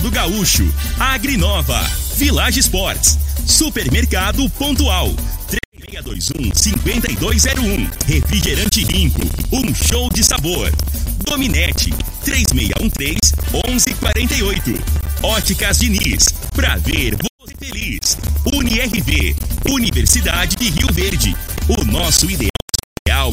Do 0.00 0.10
Gaúcho, 0.10 0.66
Agrinova, 0.98 1.80
Village 2.16 2.58
Sports, 2.58 3.16
Supermercado 3.46 4.50
Pontual. 4.50 5.14
3621-5201. 5.92 7.88
Refrigerante 8.06 8.82
Limpo. 8.84 9.20
Um 9.52 9.72
show 9.74 10.08
de 10.10 10.24
sabor. 10.24 10.72
Dominete. 11.24 11.94
3613-1148. 12.24 14.80
Óticas 15.22 15.78
Diniz. 15.78 16.26
Pra 16.54 16.76
ver 16.76 17.16
você 17.16 17.54
feliz. 17.56 18.18
UniRV. 18.52 19.36
Universidade 19.70 20.56
de 20.56 20.70
Rio 20.70 20.88
Verde. 20.92 21.36
O 21.68 21.84
nosso 21.84 22.28
ideal 22.28 22.53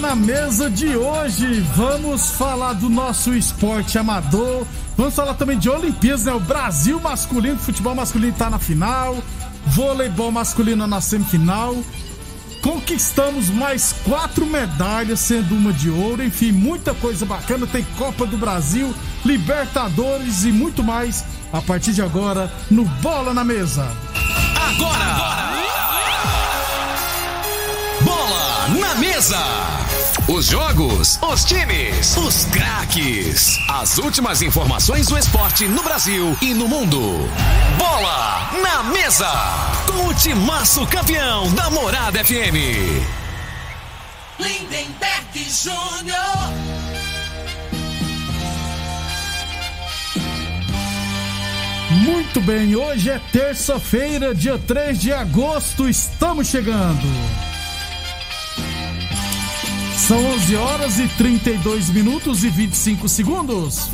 Na 0.00 0.14
Mesa 0.14 0.70
de 0.70 0.96
hoje, 0.96 1.60
vamos 1.76 2.30
falar 2.30 2.72
do 2.72 2.88
nosso 2.88 3.34
esporte 3.34 3.98
amador. 3.98 4.66
Vamos 4.96 5.14
falar 5.14 5.34
também 5.34 5.58
de 5.58 5.68
Olimpíadas, 5.68 6.24
né? 6.24 6.32
O 6.32 6.40
Brasil 6.40 6.98
masculino, 6.98 7.58
futebol 7.58 7.94
masculino 7.94 8.32
tá 8.32 8.48
na 8.48 8.58
final, 8.58 9.16
voleibol 9.66 10.32
masculino 10.32 10.86
na 10.86 11.00
semifinal. 11.00 11.76
Conquistamos 12.62 13.50
mais 13.50 13.94
quatro 14.04 14.46
medalhas, 14.46 15.20
sendo 15.20 15.54
uma 15.54 15.72
de 15.72 15.90
ouro. 15.90 16.22
Enfim, 16.22 16.50
muita 16.50 16.94
coisa 16.94 17.26
bacana. 17.26 17.66
Tem 17.66 17.84
Copa 17.98 18.26
do 18.26 18.38
Brasil, 18.38 18.94
Libertadores 19.24 20.44
e 20.44 20.52
muito 20.52 20.82
mais 20.82 21.24
a 21.52 21.60
partir 21.60 21.92
de 21.92 22.00
agora 22.00 22.50
no 22.70 22.84
Bola 22.84 23.34
na 23.34 23.44
Mesa. 23.44 23.84
Agora! 24.56 25.04
Bola 25.04 25.49
mesa! 29.20 29.36
Os 30.28 30.46
jogos, 30.46 31.18
os 31.20 31.44
times, 31.44 32.16
os 32.16 32.46
craques. 32.46 33.58
As 33.68 33.98
últimas 33.98 34.40
informações 34.40 35.08
do 35.08 35.18
esporte 35.18 35.68
no 35.68 35.82
Brasil 35.82 36.34
e 36.40 36.54
no 36.54 36.66
mundo. 36.66 37.28
Bola 37.76 38.50
na 38.62 38.82
mesa. 38.84 39.28
Com 39.86 40.06
o 40.06 40.14
timaço 40.14 40.86
campeão 40.86 41.52
da 41.52 41.68
Morada 41.68 42.24
FM. 42.24 42.56
Lindenberg 44.38 45.34
Júnior. 45.34 46.54
Muito 51.90 52.40
bem, 52.40 52.74
hoje 52.74 53.10
é 53.10 53.20
terça-feira, 53.30 54.34
dia 54.34 54.58
3 54.58 54.98
de 54.98 55.12
agosto, 55.12 55.86
estamos 55.86 56.46
chegando. 56.46 57.49
São 60.10 60.24
11 60.24 60.56
horas 60.56 60.98
e 60.98 61.06
32 61.06 61.88
minutos 61.90 62.42
e 62.42 62.50
25 62.50 63.08
segundos. 63.08 63.90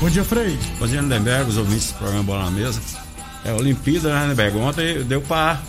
Bom 0.00 0.10
dia, 0.10 0.24
Frei. 0.24 0.58
Bom 0.80 0.86
dia, 0.88 1.00
Lindenberg, 1.00 1.48
os 1.48 1.56
ouvintes 1.56 1.92
do 1.92 1.98
programa 1.98 2.24
Bola 2.24 2.44
na 2.46 2.50
Mesa. 2.50 2.82
É 3.44 3.52
Olimpíada, 3.52 4.12
né, 4.12 4.22
Lindenberg? 4.22 4.58
Ontem 4.58 5.04
deu 5.04 5.20
pra. 5.20 5.60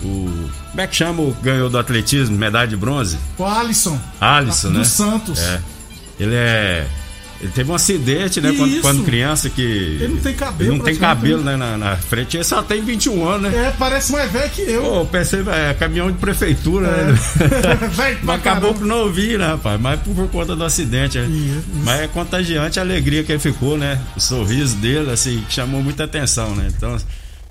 O. 0.00 0.48
Como 0.70 0.80
é 0.80 0.86
que 0.86 0.94
chama 0.94 1.22
o 1.22 1.32
ganhou 1.42 1.68
do 1.68 1.76
atletismo, 1.76 2.38
medalha 2.38 2.68
de 2.68 2.76
bronze? 2.76 3.18
O 3.36 3.44
Alisson. 3.44 3.98
Alisson, 4.20 4.70
do 4.70 4.78
né? 4.78 4.84
Santos. 4.84 5.40
É. 5.40 5.60
Ele 6.20 6.36
é. 6.36 6.86
Ele 7.42 7.50
teve 7.50 7.72
um 7.72 7.74
acidente, 7.74 8.40
né? 8.40 8.52
Quando, 8.56 8.80
quando 8.80 9.04
criança 9.04 9.50
que. 9.50 9.62
Ele 9.62 10.08
não 10.14 10.20
tem 10.20 10.32
cabelo, 10.32 10.70
Ele 10.70 10.78
não 10.78 10.84
tem 10.84 10.94
cabelo, 10.94 11.42
né? 11.42 11.56
Na, 11.56 11.76
na 11.76 11.96
frente. 11.96 12.36
Ele 12.36 12.44
só 12.44 12.62
tem 12.62 12.80
21 12.82 13.28
anos, 13.28 13.50
né? 13.50 13.66
É, 13.66 13.70
parece 13.76 14.12
mais 14.12 14.30
velho 14.30 14.50
que 14.50 14.62
eu. 14.62 14.82
Pô, 14.82 15.04
pensei, 15.06 15.40
é 15.40 15.74
caminhão 15.74 16.10
de 16.12 16.18
prefeitura, 16.18 16.88
né? 16.88 17.12
Velho 17.92 18.16
pra 18.18 18.18
Mas 18.22 18.36
acabou 18.36 18.74
por 18.74 18.86
não 18.86 19.00
ouvir, 19.00 19.38
né, 19.38 19.46
rapaz? 19.46 19.80
Mas 19.80 20.00
por, 20.00 20.28
conta 20.28 20.54
do 20.54 20.62
acidente. 20.64 21.18
né? 21.18 21.26
Isso. 21.26 21.64
Mas 21.84 22.00
é 22.02 22.06
contagiante 22.06 22.78
a 22.78 22.82
alegria 22.82 23.24
que 23.24 23.32
ele 23.32 23.40
ficou, 23.40 23.76
né? 23.76 24.00
O 24.16 24.20
sorriso 24.20 24.76
dele, 24.76 25.10
assim, 25.10 25.42
que 25.48 25.52
chamou 25.52 25.82
muita 25.82 26.04
atenção, 26.04 26.54
né? 26.54 26.68
Então. 26.74 26.96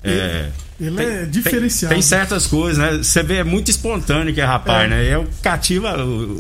É, 0.04 0.50
Ele 0.80 0.96
tem- 0.98 1.06
é 1.06 1.26
diferenciado. 1.26 1.94
Tem, 1.94 2.02
tem 2.02 2.08
certas 2.08 2.48
coisas, 2.48 2.78
né? 2.78 2.98
Você 3.04 3.22
vê, 3.22 3.36
é 3.36 3.44
muito 3.44 3.70
espontâneo 3.70 4.34
que 4.34 4.42
é 4.42 4.46
rapaz, 4.46 4.86
É. 4.86 4.88
né? 4.96 5.08
É 5.10 5.18
o 5.18 5.28
cativa 5.42 5.96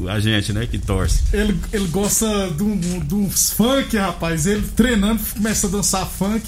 a 0.09 0.19
gente, 0.19 0.51
né? 0.51 0.65
Que 0.65 0.79
torce. 0.79 1.21
Ele, 1.31 1.55
ele 1.71 1.87
gosta 1.87 2.49
de, 2.49 2.63
um- 2.63 2.77
de 2.99 3.13
uns 3.15 3.51
funk, 3.51 3.95
rapaz. 3.97 4.45
Ele 4.47 4.65
treinando, 4.75 5.21
começa 5.35 5.67
a 5.67 5.69
dançar 5.69 6.07
funk. 6.07 6.43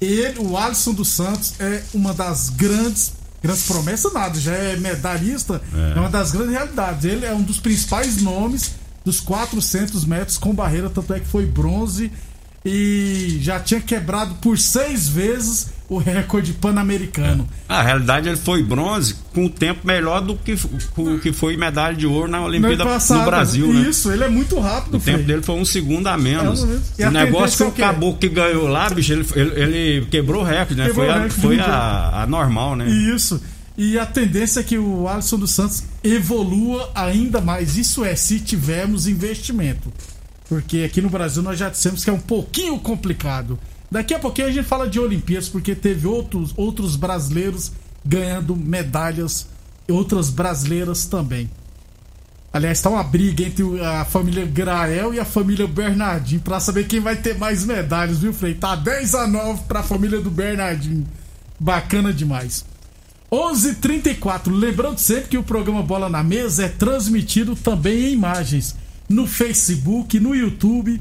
Ele, 0.00 0.38
o 0.40 0.56
Alisson 0.56 0.92
dos 0.94 1.08
Santos, 1.08 1.54
é 1.60 1.82
uma 1.92 2.12
das 2.14 2.48
grandes. 2.50 3.12
Grandes 3.42 3.66
promessas, 3.66 4.10
nada, 4.14 4.40
já 4.40 4.52
é 4.54 4.74
medalhista, 4.76 5.60
é. 5.94 5.98
uma 6.00 6.08
das 6.08 6.32
grandes 6.32 6.52
realidades. 6.52 7.04
Ele 7.04 7.26
é 7.26 7.34
um 7.34 7.42
dos 7.42 7.58
principais 7.60 8.22
nomes 8.22 8.70
dos 9.04 9.20
400 9.20 10.06
metros 10.06 10.38
com 10.38 10.54
barreira, 10.54 10.88
tanto 10.88 11.12
é 11.12 11.20
que 11.20 11.26
foi 11.26 11.44
bronze 11.44 12.10
e 12.64 13.38
já 13.42 13.60
tinha 13.60 13.80
quebrado 13.80 14.34
por 14.36 14.58
seis 14.58 15.06
vezes 15.08 15.68
o 15.86 15.98
recorde 15.98 16.54
pan-americano. 16.54 17.46
Na 17.68 17.82
realidade, 17.82 18.28
ele 18.28 18.38
foi 18.38 18.62
bronze 18.62 19.16
com 19.34 19.44
um 19.44 19.48
tempo 19.48 19.86
melhor 19.86 20.22
do 20.22 20.34
que, 20.34 20.56
o 20.96 21.18
que 21.18 21.30
foi 21.30 21.58
medalha 21.58 21.94
de 21.94 22.06
ouro 22.06 22.30
na 22.30 22.38
No 22.38 22.46
Olimpíada 22.46 22.82
ano 22.82 22.92
passado, 22.92 23.18
no 23.18 23.24
Brasil, 23.26 23.72
né? 23.72 23.88
Isso, 23.88 24.10
ele 24.10 24.24
é 24.24 24.28
muito 24.28 24.58
rápido, 24.58 24.96
O 24.96 25.00
tempo 25.00 25.24
dele 25.24 25.42
foi 25.42 25.56
um 25.56 25.64
segundo 25.64 26.06
a 26.06 26.16
menos. 26.16 26.64
É, 26.64 27.02
e 27.02 27.04
a 27.04 27.08
o 27.08 27.12
negócio 27.12 27.58
foi 27.58 27.66
é 27.66 27.68
o 27.68 27.72
caboclo 27.72 28.18
que 28.18 28.28
ganhou 28.28 28.66
lá, 28.66 28.88
bicho. 28.88 29.12
Ele, 29.12 29.26
ele, 29.34 29.60
ele 29.60 30.06
quebrou 30.06 30.40
o 30.40 30.44
recorde, 30.44 30.74
né? 30.74 30.86
Quebrou 30.86 31.06
foi 31.06 31.06
o 31.06 31.10
a, 31.10 31.22
recorde 31.22 31.40
foi 31.40 31.60
a, 31.60 32.22
a 32.22 32.26
normal, 32.26 32.76
né? 32.76 32.88
Isso. 32.88 33.40
E 33.76 33.98
a 33.98 34.06
tendência 34.06 34.60
é 34.60 34.62
que 34.62 34.78
o 34.78 35.06
Alisson 35.08 35.38
dos 35.38 35.50
Santos 35.50 35.82
evolua 36.02 36.90
ainda 36.94 37.40
mais. 37.40 37.76
Isso 37.76 38.04
é, 38.04 38.14
se 38.14 38.40
tivermos 38.40 39.06
investimento. 39.06 39.92
Porque 40.48 40.78
aqui 40.78 41.00
no 41.00 41.08
Brasil 41.08 41.42
nós 41.42 41.58
já 41.58 41.68
dissemos 41.68 42.04
que 42.04 42.10
é 42.10 42.12
um 42.12 42.20
pouquinho 42.20 42.78
complicado. 42.78 43.58
Daqui 43.90 44.12
a 44.14 44.18
pouquinho 44.18 44.48
a 44.48 44.50
gente 44.50 44.66
fala 44.66 44.88
de 44.88 44.98
Olimpíadas, 45.00 45.48
porque 45.48 45.74
teve 45.74 46.06
outros, 46.06 46.52
outros 46.56 46.96
brasileiros 46.96 47.72
ganhando 48.04 48.56
medalhas, 48.56 49.46
outras 49.88 50.30
brasileiras 50.30 51.06
também. 51.06 51.48
Aliás, 52.52 52.80
tá 52.80 52.88
uma 52.88 53.02
briga 53.02 53.42
entre 53.42 53.64
a 53.80 54.04
família 54.04 54.46
Grael 54.46 55.12
e 55.12 55.18
a 55.18 55.24
família 55.24 55.66
Bernardinho 55.66 56.40
pra 56.40 56.60
saber 56.60 56.86
quem 56.86 57.00
vai 57.00 57.16
ter 57.16 57.36
mais 57.36 57.64
medalhas, 57.64 58.18
viu, 58.18 58.32
Frei? 58.32 58.54
Tá 58.54 58.76
10 58.76 59.14
a 59.14 59.26
9 59.26 59.62
pra 59.66 59.82
família 59.82 60.20
do 60.20 60.30
Bernardinho. 60.30 61.06
Bacana 61.58 62.12
demais. 62.12 62.64
11:34. 63.30 64.52
Lembrando 64.52 64.98
sempre 64.98 65.30
que 65.30 65.38
o 65.38 65.42
programa 65.42 65.82
Bola 65.82 66.08
na 66.08 66.22
Mesa 66.22 66.66
é 66.66 66.68
transmitido 66.68 67.56
também 67.56 68.04
em 68.04 68.12
imagens 68.12 68.76
no 69.14 69.26
Facebook, 69.26 70.18
no 70.18 70.34
YouTube 70.34 71.00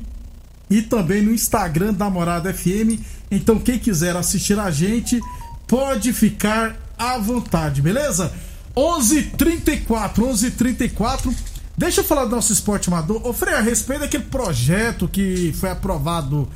e 0.70 0.82
também 0.82 1.22
no 1.22 1.34
Instagram 1.34 1.94
da 1.94 2.10
Morada 2.10 2.54
FM. 2.54 3.02
Então, 3.32 3.60
quem 3.60 3.80
quiser 3.80 4.16
assistir 4.16 4.58
a 4.60 4.70
gente, 4.70 5.20
pode 5.68 6.14
ficar 6.14 6.78
à 6.98 7.18
vontade, 7.18 7.82
beleza? 7.82 8.32
11:34, 8.76 10.24
11:34. 10.24 11.34
Deixa 11.76 12.02
eu 12.02 12.06
falar 12.06 12.26
do 12.26 12.36
nosso 12.36 12.54
esporte 12.54 12.88
amador. 12.88 13.26
Ô, 13.26 13.34
Frei, 13.34 13.56
a 13.56 13.62
respeito 13.62 14.02
daquele 14.02 14.26
projeto 14.26 15.08
que 15.08 15.52
foi 15.54 15.72
aprovado, 15.72 16.48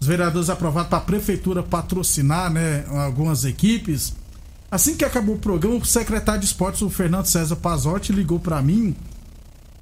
os 0.00 0.06
vereadores 0.06 0.48
aprovaram 0.48 0.88
para 0.88 0.98
a 0.98 1.02
prefeitura 1.02 1.62
patrocinar, 1.62 2.50
né, 2.50 2.84
algumas 2.88 3.44
equipes. 3.44 4.14
Assim 4.70 4.96
que 4.96 5.04
acabou 5.04 5.34
o 5.34 5.38
programa, 5.38 5.76
o 5.76 5.84
secretário 5.84 6.40
de 6.40 6.46
esportes, 6.46 6.80
o 6.80 6.88
Fernando 6.88 7.26
César 7.26 7.56
Pazotti, 7.56 8.12
ligou 8.12 8.40
para 8.40 8.60
mim 8.62 8.96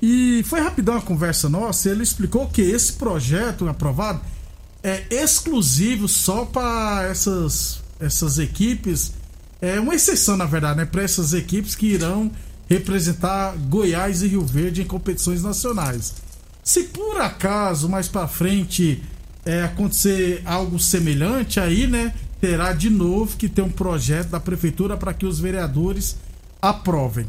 E 0.03 0.43
foi 0.43 0.61
rapidão 0.61 0.97
a 0.97 1.01
conversa 1.01 1.49
nossa, 1.49 1.89
ele 1.89 2.03
explicou 2.03 2.49
que 2.49 2.61
esse 2.61 2.95
projeto 2.95 3.69
aprovado 3.69 4.21
é 4.83 5.05
exclusivo 5.09 6.09
só 6.09 6.45
para 6.45 7.05
essas, 7.05 7.81
essas 8.01 8.41
equipes, 8.41 9.13
é 9.61 9.79
uma 9.79 9.95
exceção 9.95 10.37
na 10.37 10.45
verdade, 10.45 10.79
né, 10.79 10.85
para 10.85 11.05
essas 11.05 11.33
equipes 11.33 11.77
que 11.77 11.87
irão 11.87 12.33
representar 12.69 13.55
Goiás 13.69 14.23
e 14.23 14.27
Rio 14.27 14.45
Verde 14.45 14.83
em 14.83 14.87
competições 14.87 15.41
nacionais. 15.41 16.15
Se 16.65 16.83
por 16.85 17.21
acaso 17.21 17.89
mais 17.89 18.09
para 18.09 18.27
frente 18.27 19.01
é, 19.45 19.63
acontecer 19.63 20.43
algo 20.45 20.81
semelhante, 20.81 21.61
aí, 21.61 21.87
né, 21.87 22.13
terá 22.41 22.73
de 22.73 22.91
novo 22.91 23.37
que 23.37 23.49
ter 23.49 23.63
um 23.63 23.71
projeto 23.71 24.31
da 24.31 24.41
prefeitura 24.41 24.97
para 24.97 25.15
que 25.15 25.27
os 25.27 25.39
vereadores 25.39 26.17
aprovem. 26.61 27.27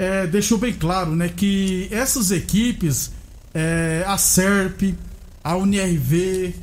É, 0.00 0.26
deixou 0.26 0.56
bem 0.56 0.72
claro, 0.72 1.14
né, 1.14 1.28
que 1.28 1.86
essas 1.90 2.30
equipes, 2.30 3.10
é, 3.52 4.02
a 4.06 4.16
SERP, 4.16 4.94
a 5.44 5.56
UNIRV, 5.56 6.54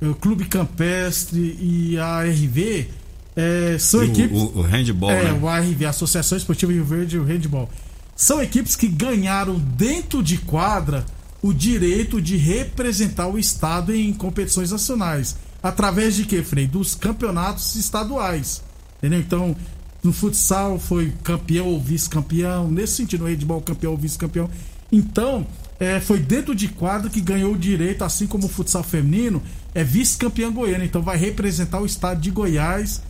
o 0.00 0.14
Clube 0.14 0.46
Campestre 0.46 1.38
e 1.60 1.98
a 1.98 2.22
RV, 2.22 2.88
é, 3.36 3.76
são 3.78 4.00
O, 4.00 4.04
equipes. 4.04 4.38
o, 4.40 4.58
o 4.60 4.62
handball, 4.62 5.10
É, 5.10 5.24
né? 5.24 5.38
o 5.38 5.46
ARV, 5.46 5.84
Associação 5.84 6.38
Esportiva 6.38 6.72
Rio 6.72 6.84
Verde 6.84 7.16
e 7.16 7.18
o 7.18 7.24
Handball. 7.24 7.68
São 8.16 8.42
equipes 8.42 8.74
que 8.74 8.88
ganharam 8.88 9.58
dentro 9.58 10.22
de 10.22 10.38
quadra 10.38 11.04
o 11.42 11.52
direito 11.52 12.22
de 12.22 12.36
representar 12.38 13.28
o 13.28 13.38
estado 13.38 13.94
em 13.94 14.12
competições 14.14 14.70
nacionais. 14.72 15.36
Através 15.62 16.16
de 16.16 16.24
quê, 16.24 16.42
Frei? 16.42 16.66
Dos 16.66 16.94
campeonatos 16.94 17.74
estaduais. 17.76 18.62
Entendeu? 18.98 19.20
Então, 19.20 19.56
no 20.02 20.12
futsal 20.12 20.78
foi 20.78 21.12
campeão 21.22 21.66
ou 21.66 21.80
vice-campeão. 21.80 22.70
Nesse 22.70 22.94
sentido, 22.94 23.24
no 23.24 23.30
handball, 23.30 23.60
campeão 23.60 23.92
ou 23.92 23.98
vice-campeão. 23.98 24.48
Então, 24.90 25.46
é, 25.78 26.00
foi 26.00 26.18
dentro 26.18 26.54
de 26.54 26.68
quadra 26.68 27.10
que 27.10 27.20
ganhou 27.20 27.52
o 27.52 27.58
direito, 27.58 28.02
assim 28.04 28.26
como 28.26 28.46
o 28.46 28.48
futsal 28.48 28.82
feminino, 28.82 29.42
é 29.74 29.82
vice-campeão 29.84 30.52
goiano. 30.52 30.84
Então, 30.84 31.02
vai 31.02 31.16
representar 31.16 31.80
o 31.80 31.86
estado 31.86 32.20
de 32.20 32.30
Goiás 32.30 33.02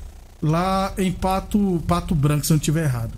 lá 0.42 0.92
em 0.98 1.12
Pato, 1.12 1.82
Pato 1.86 2.14
Branco, 2.14 2.46
se 2.46 2.52
eu 2.52 2.56
não 2.56 2.60
estiver 2.60 2.84
errado. 2.84 3.12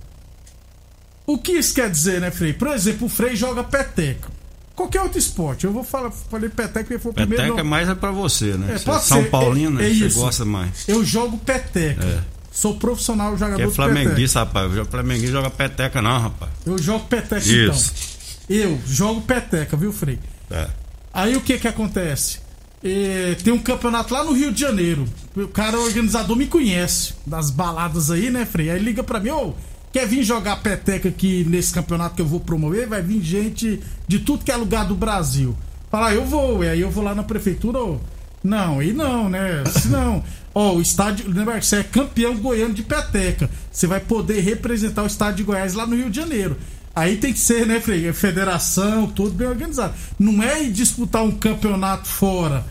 O 1.27 1.39
que 1.39 1.53
isso 1.53 1.75
quer 1.75 1.89
dizer, 1.89 2.21
né, 2.21 2.31
Frei? 2.31 2.53
Por 2.53 2.69
exemplo, 2.69 3.07
o 3.07 3.11
Frei 3.11 3.37
joga 3.37 3.63
peteca. 3.63 4.29
Qualquer 4.75 5.03
outro 5.03 5.19
esporte. 5.19 5.65
Eu 5.65 5.73
vou 5.73 5.85
falar, 5.85 6.11
falei 6.11 6.49
peteca 6.49 6.85
porque 6.85 6.99
foi 6.99 7.11
o 7.13 7.15
primeiro. 7.15 7.43
Peteca 7.43 7.59
nome. 7.59 7.71
mais 7.71 7.89
é 7.89 7.95
pra 7.95 8.11
você, 8.11 8.57
né? 8.57 8.75
É, 8.75 8.79
pode 8.79 9.05
São 9.05 9.23
ser. 9.23 9.31
Paulino, 9.31 9.81
É- 9.81 9.87
é 9.87 9.93
né? 9.93 10.09
Você 10.09 10.19
gosta 10.19 10.45
mais. 10.45 10.89
Eu 10.89 11.05
jogo 11.05 11.37
peteca. 11.39 12.03
É. 12.05 12.40
Sou 12.51 12.75
profissional 12.75 13.37
jogador 13.37 13.57
Que 13.57 13.63
é 13.63 13.71
flamenguista, 13.71 14.41
rapaz. 14.41 14.77
O 14.77 14.85
flamenguista 14.85 15.33
joga 15.33 15.51
peteca, 15.51 16.03
não, 16.03 16.21
rapaz. 16.21 16.51
Eu 16.67 16.77
jogo 16.79 17.07
peteca 17.07 17.39
Isso. 17.39 17.93
então. 17.95 18.57
Eu 18.57 18.81
jogo 18.87 19.21
peteca, 19.21 19.77
viu, 19.77 19.93
Frei? 19.93 20.19
É. 20.51 20.67
Aí 21.15 21.37
o 21.37 21.41
que 21.41 21.59
que 21.59 21.69
acontece? 21.69 22.41
É, 22.83 23.37
tem 23.45 23.53
um 23.53 23.59
campeonato 23.59 24.13
lá 24.13 24.25
no 24.25 24.33
Rio 24.33 24.53
de 24.53 24.61
Janeiro. 24.61 25.07
O 25.37 25.47
cara 25.47 25.79
o 25.79 25.85
organizador 25.85 26.35
me 26.37 26.47
conhece 26.47 27.15
das 27.27 27.51
baladas 27.51 28.11
aí, 28.11 28.31
né, 28.31 28.45
Frei? 28.45 28.71
Aí 28.71 28.83
liga 28.83 29.03
pra 29.05 29.21
mim, 29.21 29.31
ô, 29.31 29.55
quer 29.93 30.07
vir 30.07 30.25
jogar 30.25 30.57
peteca 30.63 31.09
aqui 31.09 31.45
nesse 31.49 31.73
campeonato 31.73 32.17
que 32.17 32.23
eu 32.23 32.27
vou 32.27 32.41
promover? 32.41 32.89
Vai 32.89 33.03
vir 33.03 33.23
gente 33.23 33.81
de 34.09 34.19
tudo 34.19 34.45
que 34.45 34.51
é 34.51 34.57
lugar 34.57 34.87
do 34.87 34.95
Brasil. 34.95 35.55
Fala, 35.91 36.09
ah, 36.09 36.15
eu 36.15 36.25
vou, 36.25 36.65
e 36.65 36.69
aí 36.69 36.81
eu 36.81 36.91
vou 36.91 37.05
lá 37.05 37.15
na 37.15 37.23
prefeitura, 37.23 37.79
ô. 37.79 38.01
Não, 38.43 38.79
aí 38.79 38.93
não, 38.93 39.29
né? 39.29 39.63
Se 39.67 39.89
não. 39.89 40.25
Ó, 40.55 40.75
o 40.75 40.83
estádio. 40.83 41.31
Lembra 41.31 41.59
que 41.59 41.67
você 41.67 41.77
é 41.77 41.83
campeão 41.83 42.37
goiano 42.37 42.75
de 42.75 42.83
peteca. 42.83 43.49
Você 43.71 43.87
vai 43.87 44.01
poder 44.01 44.41
representar 44.41 45.03
o 45.03 45.07
estado 45.07 45.37
de 45.37 45.43
Goiás 45.43 45.75
lá 45.75 45.87
no 45.87 45.97
Rio 45.97 46.11
de 46.11 46.17
Janeiro. 46.17 46.57
Aí 46.95 47.17
tem 47.17 47.33
que 47.33 47.39
ser, 47.39 47.67
né, 47.67 47.81
Frei? 47.81 48.13
Federação, 48.13 49.07
tudo 49.07 49.31
bem 49.31 49.47
organizado. 49.47 49.95
Não 50.19 50.43
é 50.43 50.65
ir 50.65 50.73
disputar 50.73 51.23
um 51.23 51.31
campeonato 51.31 52.09
fora 52.09 52.65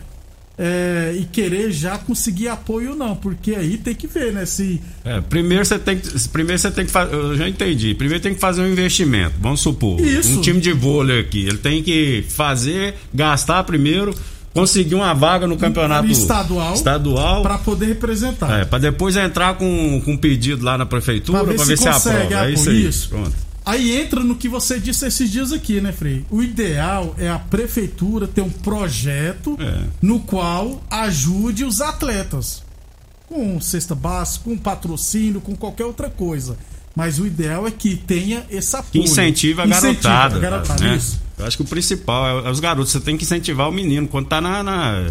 é, 0.62 1.16
e 1.18 1.24
querer 1.24 1.72
já 1.72 1.96
conseguir 1.96 2.48
apoio, 2.48 2.94
não. 2.94 3.16
Porque 3.16 3.54
aí 3.54 3.78
tem 3.78 3.94
que 3.94 4.06
ver, 4.06 4.30
né? 4.30 4.44
Se. 4.44 4.78
É, 5.02 5.18
primeiro 5.22 5.64
você 5.64 5.78
tem 5.78 5.98
que. 5.98 6.28
Primeiro 6.28 6.60
você 6.60 6.70
tem 6.70 6.84
que 6.84 6.92
fazer. 6.92 7.14
Eu 7.14 7.34
já 7.34 7.48
entendi. 7.48 7.94
Primeiro 7.94 8.22
tem 8.22 8.34
que 8.34 8.40
fazer 8.40 8.60
um 8.60 8.70
investimento. 8.70 9.36
Vamos 9.40 9.60
supor. 9.60 9.98
Isso. 9.98 10.38
Um 10.38 10.42
time 10.42 10.60
de 10.60 10.72
vôlei 10.72 11.20
aqui. 11.20 11.46
Ele 11.46 11.56
tem 11.56 11.82
que 11.82 12.26
fazer, 12.28 12.94
gastar 13.12 13.64
primeiro, 13.64 14.14
conseguir 14.54 14.94
uma 14.94 15.12
vaga 15.14 15.46
no 15.46 15.56
campeonato 15.56 16.08
Estadual. 16.08 16.74
Estadual. 16.74 17.42
Pra 17.42 17.58
poder 17.58 17.86
representar. 17.86 18.60
É, 18.60 18.64
pra 18.64 18.78
depois 18.78 19.16
entrar 19.16 19.54
com, 19.56 20.00
com 20.04 20.12
um 20.12 20.16
pedido 20.16 20.64
lá 20.64 20.76
na 20.76 20.86
prefeitura 20.86 21.38
Pra 21.38 21.48
ver 21.48 21.54
pra 21.56 21.64
se 21.64 21.70
ver 21.70 21.78
se, 21.78 21.84
consegue 21.84 22.16
aprova. 22.16 22.34
É 22.34 22.38
apoio. 22.40 22.54
isso 22.54 22.70
aí. 22.70 22.86
Isso. 22.86 23.08
Pronto. 23.08 23.32
Aí 23.64 24.00
entra 24.00 24.20
no 24.24 24.34
que 24.34 24.48
você 24.48 24.80
disse 24.80 25.06
esses 25.06 25.30
dias 25.30 25.52
aqui, 25.52 25.80
né, 25.80 25.92
Frei? 25.92 26.24
O 26.30 26.42
ideal 26.42 27.14
é 27.18 27.28
a 27.28 27.38
prefeitura 27.38 28.26
ter 28.26 28.40
um 28.40 28.50
projeto 28.50 29.56
É. 29.60 29.82
no 30.02 30.18
qual 30.20 30.82
ajude 30.90 31.64
os 31.64 31.80
atletas. 31.80 32.62
Com 33.28 33.60
cesta 33.60 33.94
básica, 33.94 34.44
com 34.46 34.56
patrocínio, 34.58 35.40
com 35.40 35.54
qualquer 35.54 35.84
outra 35.84 36.10
coisa. 36.10 36.56
Mas 36.94 37.18
o 37.18 37.26
ideal 37.26 37.66
é 37.66 37.70
que 37.70 37.94
tenha 37.96 38.44
esse 38.50 38.70
Que 38.72 38.76
apoio. 38.76 39.04
incentiva 39.04 39.62
a 39.62 39.66
Incentiva 39.66 40.02
garotada. 40.08 40.36
a 40.36 40.38
garotada, 40.40 40.84
né? 40.84 40.96
isso. 40.96 41.20
Eu 41.38 41.46
acho 41.46 41.56
que 41.56 41.62
o 41.62 41.66
principal 41.66 42.44
é, 42.44 42.48
é 42.48 42.50
os 42.50 42.60
garotos. 42.60 42.92
Você 42.92 43.00
tem 43.00 43.16
que 43.16 43.24
incentivar 43.24 43.68
o 43.68 43.72
menino. 43.72 44.06
Quando 44.08 44.26
tá 44.26 44.40
na. 44.40 44.62
na- 44.62 45.10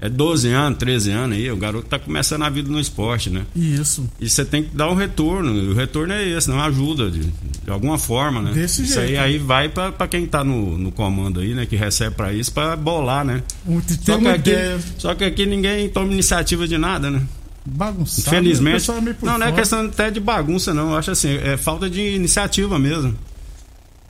é 0.00 0.08
12 0.08 0.48
anos, 0.50 0.78
13 0.78 1.10
anos 1.12 1.36
aí, 1.38 1.50
o 1.50 1.56
garoto 1.56 1.88
tá 1.88 1.98
começando 1.98 2.42
a 2.42 2.50
vida 2.50 2.68
no 2.70 2.78
esporte, 2.78 3.30
né? 3.30 3.46
Isso. 3.56 4.06
E 4.20 4.28
você 4.28 4.44
tem 4.44 4.64
que 4.64 4.76
dar 4.76 4.90
um 4.90 4.94
retorno. 4.94 5.56
E 5.56 5.68
o 5.68 5.72
retorno 5.74 6.12
é 6.12 6.28
esse, 6.28 6.48
não 6.50 6.60
ajuda 6.60 7.10
de, 7.10 7.20
de 7.20 7.70
alguma 7.70 7.96
forma, 7.96 8.42
né? 8.42 8.52
Desse 8.52 8.82
isso 8.82 8.94
jeito. 8.94 9.08
aí, 9.12 9.16
aí 9.16 9.38
vai 9.38 9.68
pra 9.70 9.92
quem 10.06 10.26
tá 10.26 10.44
no, 10.44 10.76
no 10.76 10.92
comando 10.92 11.40
aí, 11.40 11.54
né? 11.54 11.64
Que 11.64 11.74
recebe 11.76 12.14
pra 12.14 12.34
isso, 12.34 12.52
pra 12.52 12.76
bolar, 12.76 13.24
né? 13.24 13.42
Tem 13.64 13.96
Só 14.04 14.18
que, 14.18 14.28
aqui, 14.28 14.50
só 14.98 15.14
que 15.14 15.24
aqui 15.24 15.46
ninguém 15.46 15.88
toma 15.88 16.12
iniciativa 16.12 16.68
de 16.68 16.76
nada, 16.76 17.10
né? 17.10 17.22
Bagunçada. 17.64 18.28
o 18.36 18.40
Infelizmente. 18.40 18.90
é 18.90 19.00
meio 19.00 19.16
por 19.16 19.26
Não, 19.26 19.38
não 19.38 19.46
é 19.46 19.50
fora. 19.50 19.60
questão 19.60 19.86
até 19.86 20.10
de 20.10 20.20
bagunça, 20.20 20.74
não. 20.74 20.90
Eu 20.90 20.96
acho 20.96 21.10
assim, 21.10 21.30
é 21.36 21.56
falta 21.56 21.88
de 21.88 22.00
iniciativa 22.00 22.78
mesmo. 22.78 23.14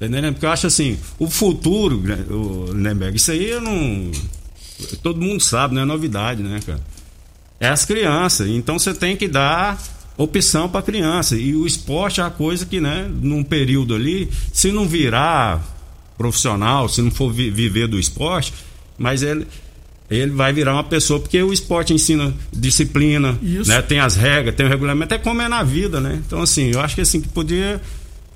Entendeu? 0.01 0.33
Porque 0.33 0.45
eu 0.47 0.51
acho 0.51 0.67
assim, 0.67 0.99
o 1.19 1.31
futuro, 1.31 2.01
né, 2.01 2.25
o 2.29 2.71
Lemberg, 2.73 3.17
isso 3.17 3.31
aí 3.31 3.49
eu 3.51 3.61
não. 3.61 4.11
Todo 5.03 5.21
mundo 5.21 5.41
sabe, 5.41 5.75
não 5.75 5.83
é 5.83 5.85
novidade, 5.85 6.43
né, 6.43 6.61
cara? 6.67 6.81
É 7.61 7.69
as 7.69 7.85
crianças. 7.85 8.49
Então 8.49 8.79
você 8.79 8.93
tem 8.93 9.17
que 9.17 9.29
dar 9.29 9.81
opção 10.17 10.69
para 10.69 10.83
criança. 10.83 11.37
E 11.37 11.55
o 11.55 11.65
esporte 11.67 12.21
é 12.21 12.25
a 12.25 12.31
coisa 12.31 12.67
que, 12.67 12.81
né, 12.81 13.09
num 13.23 13.45
período 13.45 13.95
ali, 13.95 14.29
se 14.53 14.73
não 14.73 14.87
virar 14.87 15.63
profissional, 16.19 16.89
se 16.89 17.01
não 17.01 17.11
for 17.11 17.33
vi- 17.33 17.51
viver 17.51 17.87
do 17.87 17.99
esporte, 17.99 18.53
mas 18.99 19.23
ele. 19.23 19.47
Ele 20.11 20.33
vai 20.33 20.53
virar 20.53 20.75
uma 20.75 20.85
pessoa, 20.85 21.19
porque 21.19 21.43
o 21.43 21.53
esporte 21.53 21.93
ensina 21.95 22.33
disciplina, 22.53 23.39
Isso. 23.43 23.69
né? 23.71 23.81
Tem 23.83 24.01
as 24.01 24.17
regras, 24.17 24.55
tem 24.55 24.67
o 24.67 24.69
regulamento, 24.69 25.15
é 25.15 25.19
como 25.19 25.41
é 25.41 25.49
na 25.49 25.63
vida, 25.63 26.01
né? 26.01 26.21
Então, 26.27 26.43
assim, 26.43 26.71
eu 26.73 26.81
acho 26.81 26.95
que 26.95 27.01
assim, 27.01 27.21
que 27.21 27.29
podia 27.29 27.81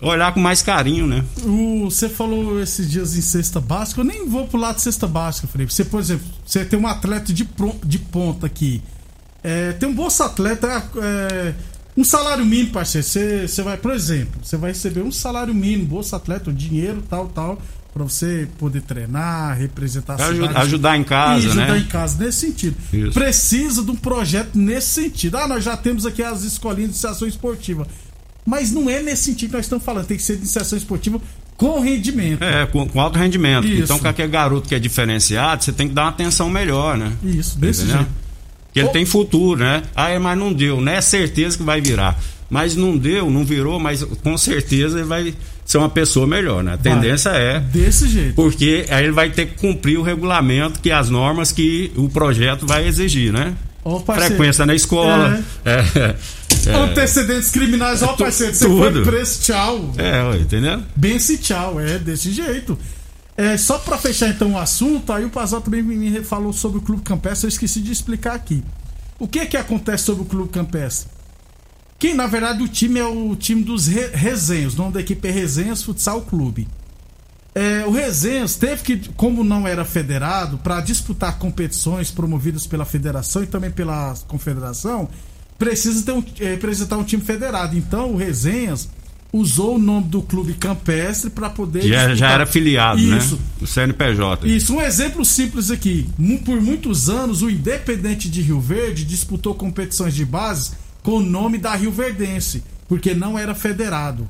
olhar 0.00 0.32
com 0.32 0.40
mais 0.40 0.62
carinho, 0.62 1.06
né? 1.06 1.24
O- 1.44 1.90
você 1.90 2.08
falou 2.08 2.60
esses 2.60 2.90
dias 2.90 3.16
em 3.16 3.20
cesta 3.20 3.60
básica, 3.60 4.00
eu 4.00 4.04
nem 4.04 4.26
vou 4.28 4.46
pro 4.46 4.58
lado 4.58 4.76
de 4.76 4.82
cesta 4.82 5.06
básica, 5.06 5.46
Felipe. 5.46 5.72
Você, 5.72 5.84
por 5.84 6.00
exemplo, 6.00 6.24
você 6.46 6.64
tem 6.64 6.78
um 6.78 6.86
atleta 6.86 7.32
de, 7.32 7.44
pro- 7.44 7.76
de 7.84 7.98
ponta 7.98 8.46
aqui. 8.46 8.80
É, 9.44 9.72
tem 9.72 9.88
um 9.88 9.94
bolsa 9.94 10.24
atleta, 10.24 10.82
é, 10.96 11.54
um 11.96 12.02
salário 12.04 12.46
mínimo, 12.46 12.70
parceiro. 12.72 13.06
Você, 13.06 13.46
você 13.46 13.62
vai, 13.62 13.76
por 13.76 13.92
exemplo, 13.92 14.40
você 14.42 14.56
vai 14.56 14.70
receber 14.70 15.02
um 15.02 15.12
salário 15.12 15.54
mínimo, 15.54 15.84
bolsa 15.86 16.16
atleta, 16.16 16.48
um 16.50 16.54
dinheiro, 16.54 17.02
tal, 17.10 17.26
tal, 17.28 17.60
pra 17.92 18.04
você 18.04 18.46
poder 18.58 18.82
treinar, 18.82 19.56
representar 19.56 20.14
a 20.14 20.18
cidade. 20.18 20.56
ajudar 20.56 20.96
em 20.96 21.04
casa, 21.04 21.46
e 21.46 21.46
ajudar 21.46 21.72
né? 21.72 21.78
em 21.78 21.84
casa, 21.84 22.24
nesse 22.24 22.46
sentido. 22.46 22.76
Isso. 22.92 23.12
Precisa 23.12 23.82
de 23.82 23.90
um 23.90 23.96
projeto 23.96 24.56
nesse 24.56 25.02
sentido. 25.02 25.36
Ah, 25.36 25.48
nós 25.48 25.64
já 25.64 25.76
temos 25.76 26.06
aqui 26.06 26.22
as 26.22 26.42
escolinhas 26.42 26.90
de 26.90 26.96
iniciação 26.96 27.26
esportiva. 27.26 27.86
Mas 28.46 28.70
não 28.70 28.88
é 28.88 29.02
nesse 29.02 29.24
sentido 29.24 29.50
que 29.50 29.56
nós 29.56 29.66
estamos 29.66 29.84
falando. 29.84 30.06
Tem 30.06 30.16
que 30.16 30.22
ser 30.22 30.34
de 30.34 30.42
iniciação 30.42 30.78
esportiva 30.78 31.20
com 31.56 31.80
rendimento. 31.80 32.42
É, 32.42 32.64
com, 32.66 32.88
com 32.88 33.00
alto 33.00 33.18
rendimento. 33.18 33.66
Isso. 33.66 33.82
Então, 33.82 33.98
com 33.98 34.08
aquele 34.08 34.28
garoto 34.28 34.68
que 34.68 34.74
é 34.74 34.78
diferenciado, 34.78 35.64
você 35.64 35.72
tem 35.72 35.88
que 35.88 35.94
dar 35.94 36.04
uma 36.04 36.10
atenção 36.10 36.48
melhor, 36.48 36.96
né? 36.96 37.12
Isso, 37.22 37.58
desse 37.58 37.82
Entendeu? 37.82 37.98
jeito. 37.98 38.12
Que 38.72 38.80
ele 38.80 38.88
tem 38.90 39.04
futuro, 39.04 39.60
né? 39.60 39.82
Ah, 39.94 40.08
é, 40.08 40.18
mas 40.18 40.38
não 40.38 40.52
deu, 40.52 40.80
não 40.80 40.92
é 40.92 41.00
certeza 41.00 41.56
que 41.56 41.64
vai 41.64 41.80
virar. 41.80 42.18
Mas 42.48 42.76
não 42.76 42.96
deu, 42.96 43.28
não 43.28 43.44
virou, 43.44 43.78
mas 43.78 44.02
com 44.02 44.38
certeza 44.38 44.98
ele 44.98 45.06
vai 45.06 45.34
ser 45.68 45.76
uma 45.76 45.90
pessoa 45.90 46.26
melhor, 46.26 46.64
né? 46.64 46.72
A 46.72 46.78
tendência 46.78 47.28
é. 47.28 47.60
Desse 47.60 48.08
jeito. 48.08 48.34
Porque 48.34 48.86
aí 48.88 49.04
ele 49.04 49.12
vai 49.12 49.28
ter 49.28 49.48
que 49.48 49.58
cumprir 49.58 49.98
o 49.98 50.02
regulamento, 50.02 50.80
que 50.80 50.90
as 50.90 51.10
normas 51.10 51.52
que 51.52 51.92
o 51.94 52.08
projeto 52.08 52.66
vai 52.66 52.88
exigir, 52.88 53.30
né? 53.30 53.54
Parceiro. 53.84 54.34
Frequência 54.34 54.64
na 54.64 54.74
escola. 54.74 55.44
É, 55.64 56.16
é, 56.70 56.74
Antecedentes 56.74 57.50
criminais, 57.50 58.02
ó, 58.02 58.14
parceiro. 58.14 58.54
Você 58.54 58.64
tudo. 58.66 59.04
foi 59.04 59.04
preso, 59.04 59.40
tchau. 59.42 59.92
é, 59.98 60.36
entendeu? 60.38 60.82
Bem-se 60.96 61.36
tchau, 61.36 61.78
é 61.78 61.98
desse 61.98 62.32
jeito. 62.32 62.78
É, 63.36 63.56
só 63.58 63.78
pra 63.78 63.98
fechar 63.98 64.30
então 64.30 64.52
o 64.52 64.58
assunto, 64.58 65.12
aí 65.12 65.24
o 65.26 65.30
Pazal 65.30 65.60
também 65.60 65.82
me 65.82 65.96
me 65.96 66.24
falou 66.24 66.52
sobre 66.52 66.78
o 66.78 66.80
Clube 66.80 67.02
Campestre, 67.02 67.44
eu 67.44 67.48
esqueci 67.50 67.80
de 67.80 67.92
explicar 67.92 68.34
aqui. 68.34 68.64
O 69.18 69.28
que 69.28 69.44
que 69.44 69.56
acontece 69.56 70.04
sobre 70.04 70.22
o 70.22 70.24
Clube 70.24 70.50
Campestre? 70.50 71.17
Que 71.98 72.14
na 72.14 72.26
verdade 72.26 72.62
o 72.62 72.68
time 72.68 73.00
é 73.00 73.04
o 73.04 73.34
time 73.34 73.62
dos 73.62 73.88
Re 73.88 74.06
Resenhos, 74.14 74.74
o 74.74 74.78
nome 74.78 74.92
da 74.92 75.00
equipe 75.00 75.26
é 75.26 75.30
Resenhas 75.30 75.82
Futsal 75.82 76.22
Clube. 76.22 76.68
É, 77.54 77.84
o 77.86 77.90
Resenhas 77.90 78.54
teve 78.54 78.82
que, 78.82 79.08
como 79.14 79.42
não 79.42 79.66
era 79.66 79.84
federado, 79.84 80.58
para 80.58 80.80
disputar 80.80 81.38
competições 81.38 82.08
promovidas 82.08 82.68
pela 82.68 82.84
federação 82.84 83.42
e 83.42 83.46
também 83.46 83.70
pela 83.70 84.14
confederação, 84.28 85.08
precisa 85.58 86.04
ter 86.04 86.12
um, 86.12 86.22
é, 86.38 86.54
apresentar 86.54 86.96
um 86.98 87.02
time 87.02 87.22
federado. 87.24 87.76
Então, 87.76 88.12
o 88.12 88.16
Resenhas 88.16 88.88
usou 89.32 89.74
o 89.74 89.78
nome 89.78 90.06
do 90.06 90.22
clube 90.22 90.54
campestre 90.54 91.30
para 91.30 91.50
poder. 91.50 91.82
Já, 91.82 92.06
disputar. 92.06 92.16
já 92.16 92.30
era 92.30 92.46
filiado, 92.46 93.00
Isso. 93.00 93.34
né? 93.34 93.42
O 93.60 93.66
CNPJ. 93.66 94.46
Isso, 94.46 94.74
um 94.76 94.80
exemplo 94.80 95.24
simples 95.24 95.72
aqui. 95.72 96.08
Por 96.44 96.60
muitos 96.60 97.10
anos, 97.10 97.42
o 97.42 97.50
Independente 97.50 98.30
de 98.30 98.40
Rio 98.40 98.60
Verde 98.60 99.04
disputou 99.04 99.52
competições 99.52 100.14
de 100.14 100.24
base 100.24 100.70
com 101.02 101.18
o 101.18 101.22
nome 101.22 101.58
da 101.58 101.74
Rio 101.74 101.90
Verdense, 101.90 102.62
porque 102.88 103.14
não 103.14 103.38
era 103.38 103.54
federado. 103.54 104.28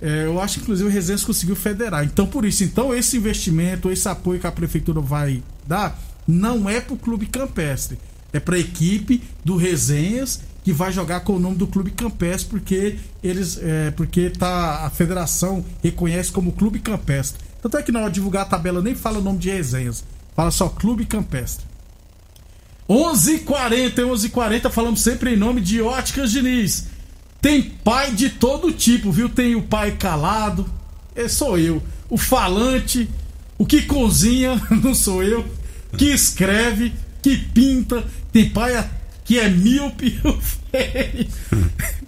É, 0.00 0.26
eu 0.26 0.40
acho 0.40 0.56
que 0.56 0.62
inclusive 0.62 0.88
o 0.88 0.92
Resenhas 0.92 1.24
conseguiu 1.24 1.56
federar. 1.56 2.04
Então, 2.04 2.26
por 2.26 2.44
isso, 2.44 2.62
então 2.62 2.94
esse 2.94 3.16
investimento, 3.16 3.90
esse 3.90 4.08
apoio 4.08 4.40
que 4.40 4.46
a 4.46 4.52
prefeitura 4.52 5.00
vai 5.00 5.42
dar, 5.66 5.98
não 6.26 6.68
é 6.68 6.80
para 6.80 6.94
o 6.94 6.98
clube 6.98 7.26
campestre. 7.26 7.98
É 8.32 8.38
para 8.38 8.56
a 8.56 8.58
equipe 8.58 9.22
do 9.44 9.56
Resenhas 9.56 10.40
que 10.62 10.72
vai 10.72 10.92
jogar 10.92 11.20
com 11.20 11.34
o 11.34 11.40
nome 11.40 11.56
do 11.56 11.66
clube 11.66 11.90
campestre, 11.90 12.50
porque 12.50 12.98
eles. 13.22 13.58
É, 13.62 13.90
porque 13.92 14.28
tá, 14.28 14.84
a 14.84 14.90
federação 14.90 15.64
reconhece 15.82 16.30
como 16.30 16.52
clube 16.52 16.78
campestre. 16.78 17.42
Tanto 17.62 17.76
é 17.78 17.82
que 17.82 17.90
na 17.90 18.00
hora 18.00 18.10
de 18.10 18.16
divulgar 18.16 18.42
a 18.42 18.48
tabela 18.48 18.82
nem 18.82 18.94
fala 18.94 19.18
o 19.18 19.22
nome 19.22 19.38
de 19.38 19.50
Resenhas. 19.50 20.04
Fala 20.36 20.50
só 20.50 20.68
Clube 20.68 21.04
Campestre. 21.04 21.66
11h40, 22.88 23.94
11h40, 23.94 24.70
falamos 24.70 25.02
sempre 25.02 25.34
em 25.34 25.36
nome 25.36 25.60
de 25.60 25.82
Óticas 25.82 26.30
Diniz. 26.30 26.86
Tem 27.40 27.62
pai 27.62 28.12
de 28.12 28.30
todo 28.30 28.72
tipo, 28.72 29.12
viu? 29.12 29.28
Tem 29.28 29.54
o 29.54 29.62
pai 29.62 29.92
calado, 29.92 30.68
esse 31.14 31.36
sou 31.36 31.58
eu. 31.58 31.82
O 32.08 32.16
falante, 32.16 33.08
o 33.58 33.66
que 33.66 33.82
cozinha, 33.82 34.60
não 34.82 34.94
sou 34.94 35.22
eu. 35.22 35.44
Que 35.96 36.06
escreve, 36.06 36.92
que 37.22 37.36
pinta. 37.36 38.04
Tem 38.32 38.48
pai 38.48 38.88
que 39.24 39.38
é 39.38 39.48
míope. 39.48 40.18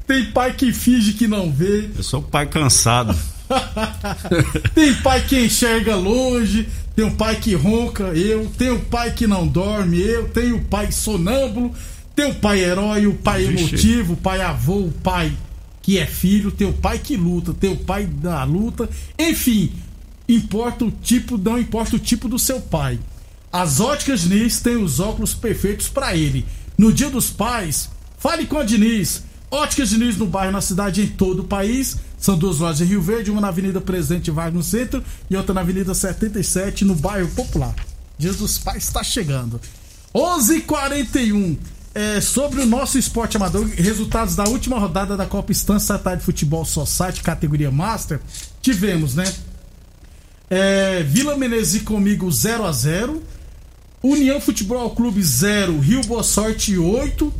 Tem 0.06 0.24
pai 0.32 0.54
que 0.54 0.72
finge 0.72 1.12
que 1.12 1.28
não 1.28 1.52
vê. 1.52 1.88
Eu 1.96 2.02
sou 2.02 2.20
o 2.20 2.22
pai 2.22 2.46
cansado. 2.46 3.16
Tem 4.74 4.94
pai 4.94 5.22
que 5.22 5.38
enxerga 5.38 5.96
longe, 5.96 6.68
tem 6.94 7.04
um 7.04 7.14
pai 7.14 7.36
que 7.36 7.54
ronca, 7.54 8.04
eu, 8.14 8.46
tem 8.58 8.70
o 8.70 8.80
pai 8.80 9.12
que 9.12 9.26
não 9.26 9.46
dorme, 9.46 10.00
eu, 10.00 10.28
tem 10.28 10.52
o 10.52 10.60
pai 10.60 10.92
sonâmbulo, 10.92 11.72
tem 12.14 12.26
o 12.26 12.34
pai 12.34 12.60
herói, 12.60 13.06
o 13.06 13.14
pai 13.14 13.44
Vixe. 13.44 13.62
emotivo, 13.62 14.12
o 14.14 14.16
pai 14.16 14.40
avô, 14.40 14.80
o 14.80 14.92
pai 14.92 15.32
que 15.82 15.98
é 15.98 16.06
filho, 16.06 16.50
tem 16.50 16.68
o 16.68 16.72
pai 16.72 16.98
que 16.98 17.16
luta, 17.16 17.54
tem 17.54 17.72
o 17.72 17.76
pai 17.76 18.04
da 18.04 18.44
luta, 18.44 18.88
enfim, 19.18 19.72
importa 20.28 20.84
o 20.84 20.90
tipo, 20.90 21.38
não 21.38 21.58
importa 21.58 21.96
o 21.96 21.98
tipo 21.98 22.28
do 22.28 22.38
seu 22.38 22.60
pai. 22.60 22.98
As 23.52 23.80
óticas 23.80 24.20
Diniz 24.20 24.60
têm 24.60 24.76
os 24.76 25.00
óculos 25.00 25.34
perfeitos 25.34 25.88
para 25.88 26.14
ele. 26.16 26.44
No 26.78 26.92
Dia 26.92 27.10
dos 27.10 27.30
Pais, 27.30 27.90
fale 28.18 28.46
com 28.46 28.58
a 28.58 28.64
Diniz. 28.64 29.24
Óticas 29.50 29.90
Diniz 29.90 30.16
no 30.16 30.26
bairro, 30.26 30.52
na 30.52 30.60
cidade 30.60 31.02
em 31.02 31.06
todo 31.06 31.40
o 31.40 31.44
país. 31.44 31.96
São 32.16 32.38
duas 32.38 32.58
lojas 32.58 32.80
em 32.80 32.84
Rio 32.84 33.02
Verde, 33.02 33.30
uma 33.30 33.40
na 33.40 33.48
Avenida 33.48 33.80
Presidente 33.80 34.30
Vargas 34.30 34.54
no 34.54 34.62
centro 34.62 35.02
e 35.28 35.36
outra 35.36 35.54
na 35.54 35.62
Avenida 35.62 35.92
77 35.92 36.84
no 36.84 36.94
bairro 36.94 37.28
Popular. 37.30 37.74
Dos 38.18 38.58
Pais 38.58 38.84
está 38.84 39.02
chegando. 39.02 39.60
11:41 40.14 41.56
é, 41.94 42.20
sobre 42.20 42.60
o 42.60 42.66
nosso 42.66 42.98
esporte 42.98 43.36
amador, 43.36 43.66
resultados 43.66 44.36
da 44.36 44.44
última 44.44 44.78
rodada 44.78 45.16
da 45.16 45.26
Copa 45.26 45.50
Estância 45.50 45.98
Tarde 45.98 46.22
Futebol 46.22 46.64
Society, 46.64 47.22
categoria 47.22 47.70
Master, 47.70 48.20
tivemos, 48.60 49.14
né? 49.14 49.24
É, 50.48 51.02
Vila 51.02 51.36
Menezes 51.36 51.82
comigo 51.82 52.30
0 52.30 52.64
a 52.64 52.72
0 52.72 53.22
União 54.02 54.40
Futebol 54.40 54.90
Clube 54.90 55.22
0, 55.22 55.78
Rio 55.78 56.00
Boa 56.02 56.22
Sorte 56.22 56.76
8. 56.76 57.32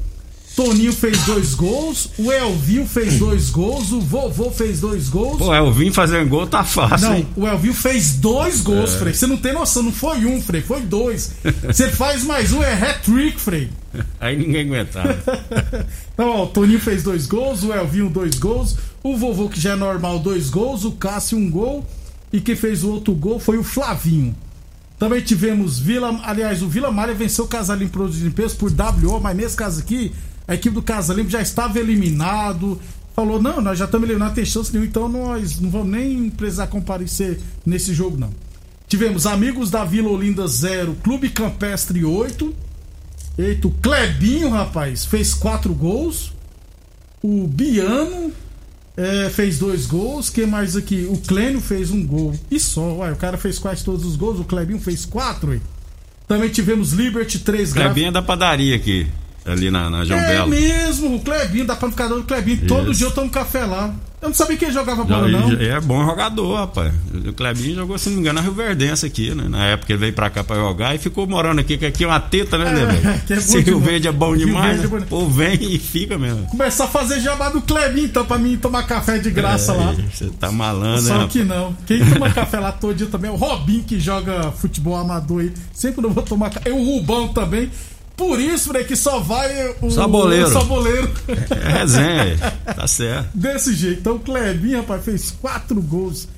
Toninho 0.57 0.92
fez 0.92 1.16
dois 1.25 1.54
gols, 1.54 2.11
o 2.19 2.30
Elvinho 2.33 2.85
fez 2.87 3.19
dois 3.19 3.50
gols, 3.50 3.92
o 3.92 4.00
vovô 4.00 4.50
fez 4.50 4.80
dois 4.80 5.09
gols. 5.09 5.38
Pô, 5.38 5.54
eu 5.54 5.73
vim 5.73 5.92
fazer 5.92 6.25
gol, 6.26 6.47
tá 6.47 6.64
fácil, 6.64 7.09
Não, 7.09 7.16
hein? 7.16 7.26
o 7.37 7.47
Elvinho 7.47 7.73
fez 7.73 8.14
dois 8.14 8.61
gols, 8.61 8.95
Frei. 8.95 9.14
Você 9.14 9.26
não 9.26 9.37
tem 9.37 9.52
noção, 9.52 9.85
não 9.85 9.92
foi 9.92 10.26
um, 10.26 10.42
Frei, 10.42 10.61
foi 10.61 10.80
dois. 10.80 11.33
Você 11.64 11.88
faz 11.88 12.25
mais 12.25 12.52
um, 12.52 12.62
é 12.62 12.73
hat-trick, 12.75 13.40
Frei. 13.40 13.71
Aí 14.21 14.37
ninguém 14.37 14.66
aguentava. 14.66 15.16
Então, 16.12 16.28
ó, 16.28 16.45
o 16.45 16.47
Toninho 16.49 16.80
fez 16.80 17.02
dois 17.02 17.26
gols, 17.26 17.62
o 17.62 17.73
Elvinho 17.73 18.11
dois 18.11 18.35
gols, 18.35 18.76
o 19.02 19.16
vovô, 19.16 19.49
que 19.49 19.59
já 19.59 19.73
é 19.73 19.76
normal, 19.76 20.19
dois 20.19 20.50
gols, 20.50 20.85
o 20.85 20.92
Cássio 20.92 21.38
um 21.38 21.50
gol, 21.50 21.87
e 22.30 22.42
quem 22.42 22.54
fez 22.54 22.85
o 22.85 22.90
outro 22.90 23.14
gol 23.14 23.40
foi 23.40 23.57
o 23.57 23.64
Flavinho. 23.64 24.35
Também 24.99 25.23
tivemos 25.23 25.78
Vila, 25.78 26.21
aliás, 26.25 26.61
o 26.61 26.69
Vila 26.69 26.90
Malha 26.90 27.14
venceu 27.14 27.47
o 27.47 27.49
Casalim 27.49 27.88
Produtos 27.88 28.19
de 28.19 28.25
Limpeza 28.25 28.54
por 28.54 28.71
WO, 28.71 29.19
mas 29.19 29.35
nesse 29.35 29.57
caso 29.57 29.80
aqui, 29.80 30.12
a 30.50 30.54
equipe 30.54 30.75
do 30.75 30.83
Casalim 30.83 31.30
já 31.30 31.40
estava 31.40 31.78
eliminado. 31.78 32.80
Falou, 33.14 33.40
não, 33.40 33.61
nós 33.61 33.78
já 33.78 33.85
estamos 33.85 34.09
eliminados, 34.09 34.35
tem 34.35 34.45
chance 34.45 34.73
nenhuma, 34.73 34.88
então 34.88 35.09
nós 35.09 35.61
não 35.61 35.71
vamos 35.71 35.92
nem 35.92 36.28
precisar 36.28 36.66
comparecer 36.66 37.38
nesse 37.64 37.95
jogo, 37.95 38.19
não. 38.19 38.30
Tivemos 38.88 39.26
Amigos 39.26 39.71
da 39.71 39.85
Vila 39.85 40.11
Olinda 40.11 40.49
0, 40.49 40.97
Clube 41.04 41.28
Campestre 41.28 42.04
8. 42.04 42.52
Eita, 43.38 43.69
o 43.69 43.71
Clebinho, 43.71 44.50
rapaz, 44.50 45.04
fez 45.04 45.33
quatro 45.33 45.73
gols. 45.73 46.33
O 47.23 47.47
Biano 47.47 48.33
é, 48.97 49.30
fez 49.30 49.57
dois 49.57 49.87
gols. 49.87 50.30
Quem 50.30 50.49
mais 50.49 50.76
aqui? 50.76 51.07
O 51.09 51.16
Clênio 51.19 51.61
fez 51.61 51.92
um 51.92 52.04
gol. 52.04 52.35
E 52.50 52.59
só, 52.59 52.97
uai, 52.97 53.12
o 53.12 53.16
cara 53.16 53.38
fez 53.38 53.57
quase 53.57 53.85
todos 53.85 54.04
os 54.04 54.16
gols. 54.16 54.40
O 54.40 54.45
Clebinho 54.45 54.80
fez 54.80 55.04
quatro. 55.04 55.52
ué. 55.52 55.61
Também 56.26 56.49
tivemos 56.49 56.92
Liberty 56.92 57.38
3 57.38 57.73
Clebinho 57.73 58.09
é 58.09 58.12
da 58.12 58.23
padaria 58.23 58.75
aqui, 58.75 59.07
ali 59.52 59.71
na, 59.71 59.88
na 59.90 60.04
João 60.04 60.19
É 60.21 60.26
Belo. 60.28 60.49
mesmo, 60.49 61.14
o 61.16 61.21
Clebinho, 61.21 61.66
da 61.66 61.76
panificadora 61.76 62.21
do 62.21 62.26
Clebinho. 62.26 62.66
Todo 62.66 62.90
Isso. 62.90 62.99
dia 62.99 63.07
eu 63.09 63.11
tomo 63.12 63.30
café 63.30 63.64
lá. 63.64 63.92
Eu 64.23 64.28
não 64.28 64.35
sabia 64.35 64.54
que 64.54 64.66
ele 64.66 64.73
jogava 64.73 65.02
bola, 65.02 65.26
não. 65.28 65.50
É 65.59 65.80
bom 65.80 66.04
jogador, 66.04 66.54
rapaz. 66.54 66.92
O 67.26 67.33
Clebinho 67.33 67.75
jogou, 67.76 67.97
se 67.97 68.11
não 68.11 68.16
me 68.16 68.21
engano, 68.21 68.38
na 68.38 68.42
Rio 68.42 68.52
Verdense 68.52 69.07
aqui, 69.07 69.35
né? 69.35 69.47
Na 69.49 69.64
época 69.64 69.90
ele 69.95 69.99
veio 69.99 70.12
pra 70.12 70.28
cá 70.28 70.45
pra 70.45 70.57
jogar 70.57 70.95
e 70.95 70.99
ficou 70.99 71.26
morando 71.26 71.59
aqui, 71.61 71.78
que 71.78 71.87
aqui 71.87 72.04
é 72.04 72.07
uma 72.07 72.21
teta, 72.21 72.59
né, 72.59 72.71
né, 72.71 73.23
que 73.26 73.33
é 73.33 73.37
bom 73.37 73.40
Se 73.42 73.61
Rio 73.61 73.64
demais. 73.64 73.85
Verde 73.87 74.09
é 74.09 74.12
bom 74.12 74.37
demais, 74.37 74.78
é 74.78 74.83
né? 74.83 74.88
bom. 74.88 75.00
Pô, 75.09 75.26
vem 75.26 75.54
e 75.75 75.78
fica 75.78 76.19
mesmo. 76.19 76.45
Começar 76.49 76.85
a 76.85 76.88
fazer 76.88 77.19
jabá 77.21 77.49
do 77.49 77.62
Clebinho, 77.62 78.04
então, 78.09 78.23
pra 78.26 78.37
mim 78.37 78.59
tomar 78.59 78.83
café 78.83 79.16
de 79.16 79.30
graça 79.30 79.73
lá. 79.73 79.95
Você 80.12 80.28
tá 80.38 80.52
malandro, 80.52 81.00
Só 81.00 81.19
né? 81.21 81.28
que 81.30 81.42
não. 81.42 81.75
Quem 81.87 82.04
toma 82.04 82.28
café 82.28 82.61
lá 82.61 82.73
todo 82.73 82.95
dia 82.95 83.07
também 83.07 83.30
é 83.30 83.33
o 83.33 83.37
Robin, 83.37 83.80
que 83.80 83.99
joga 83.99 84.52
futebol 84.52 84.97
amador 84.97 85.40
aí. 85.40 85.52
Sempre 85.73 86.02
não 86.02 86.11
vou 86.11 86.23
tomar 86.23 86.50
café. 86.50 86.69
É 86.69 86.73
o 86.75 86.85
Rubão 86.85 87.28
também. 87.28 87.71
Por 88.20 88.38
isso, 88.38 88.70
né, 88.70 88.84
que 88.84 88.94
só 88.94 89.18
vai 89.18 89.74
o 89.80 89.90
Saboleiro. 89.90 90.46
o 90.46 90.52
saboleiro. 90.52 91.10
É 91.26 91.78
resenha, 91.78 92.36
tá 92.76 92.86
certo. 92.86 93.30
Desse 93.32 93.74
jeito. 93.74 94.00
Então 94.00 94.16
o 94.16 94.20
Clebinho, 94.20 94.76
rapaz, 94.80 95.02
fez 95.02 95.30
quatro 95.30 95.80
gols. 95.80 96.28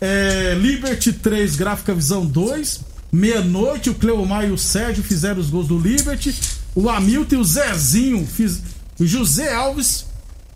É, 0.00 0.56
Liberty 0.58 1.12
3, 1.12 1.54
Gráfica 1.54 1.94
Visão 1.94 2.24
2. 2.24 2.80
Meia-noite, 3.12 3.90
o 3.90 3.94
Cleomar 3.94 4.46
e 4.48 4.52
o 4.52 4.56
Sérgio 4.56 5.04
fizeram 5.04 5.38
os 5.38 5.50
gols 5.50 5.68
do 5.68 5.78
Liberty. 5.78 6.34
O 6.74 6.88
Hamilton 6.88 7.34
e 7.34 7.38
o 7.38 7.44
Zezinho. 7.44 8.26
Fiz, 8.26 8.62
o 8.98 9.04
José 9.06 9.52
Alves. 9.52 10.06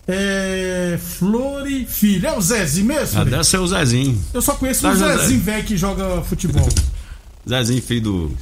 É, 0.09 0.99
Flore 1.19 1.85
Filho. 1.85 2.29
É 2.29 2.33
o 2.35 2.41
Zezinho 2.41 2.87
mesmo? 2.87 3.21
Ah, 3.21 3.25
deve 3.25 3.45
ser 3.45 3.59
o 3.59 3.67
Zezinho. 3.67 4.19
Eu 4.33 4.41
só 4.41 4.55
conheço 4.55 4.81
Tá, 4.81 4.93
o. 4.93 4.97
Zezinho 4.97 5.41
velho 5.43 5.65
que 5.65 5.77
joga 5.77 6.23
futebol. 6.23 6.67
Zezinho, 7.47 7.83
filho 7.83 8.01
do. 8.01 8.37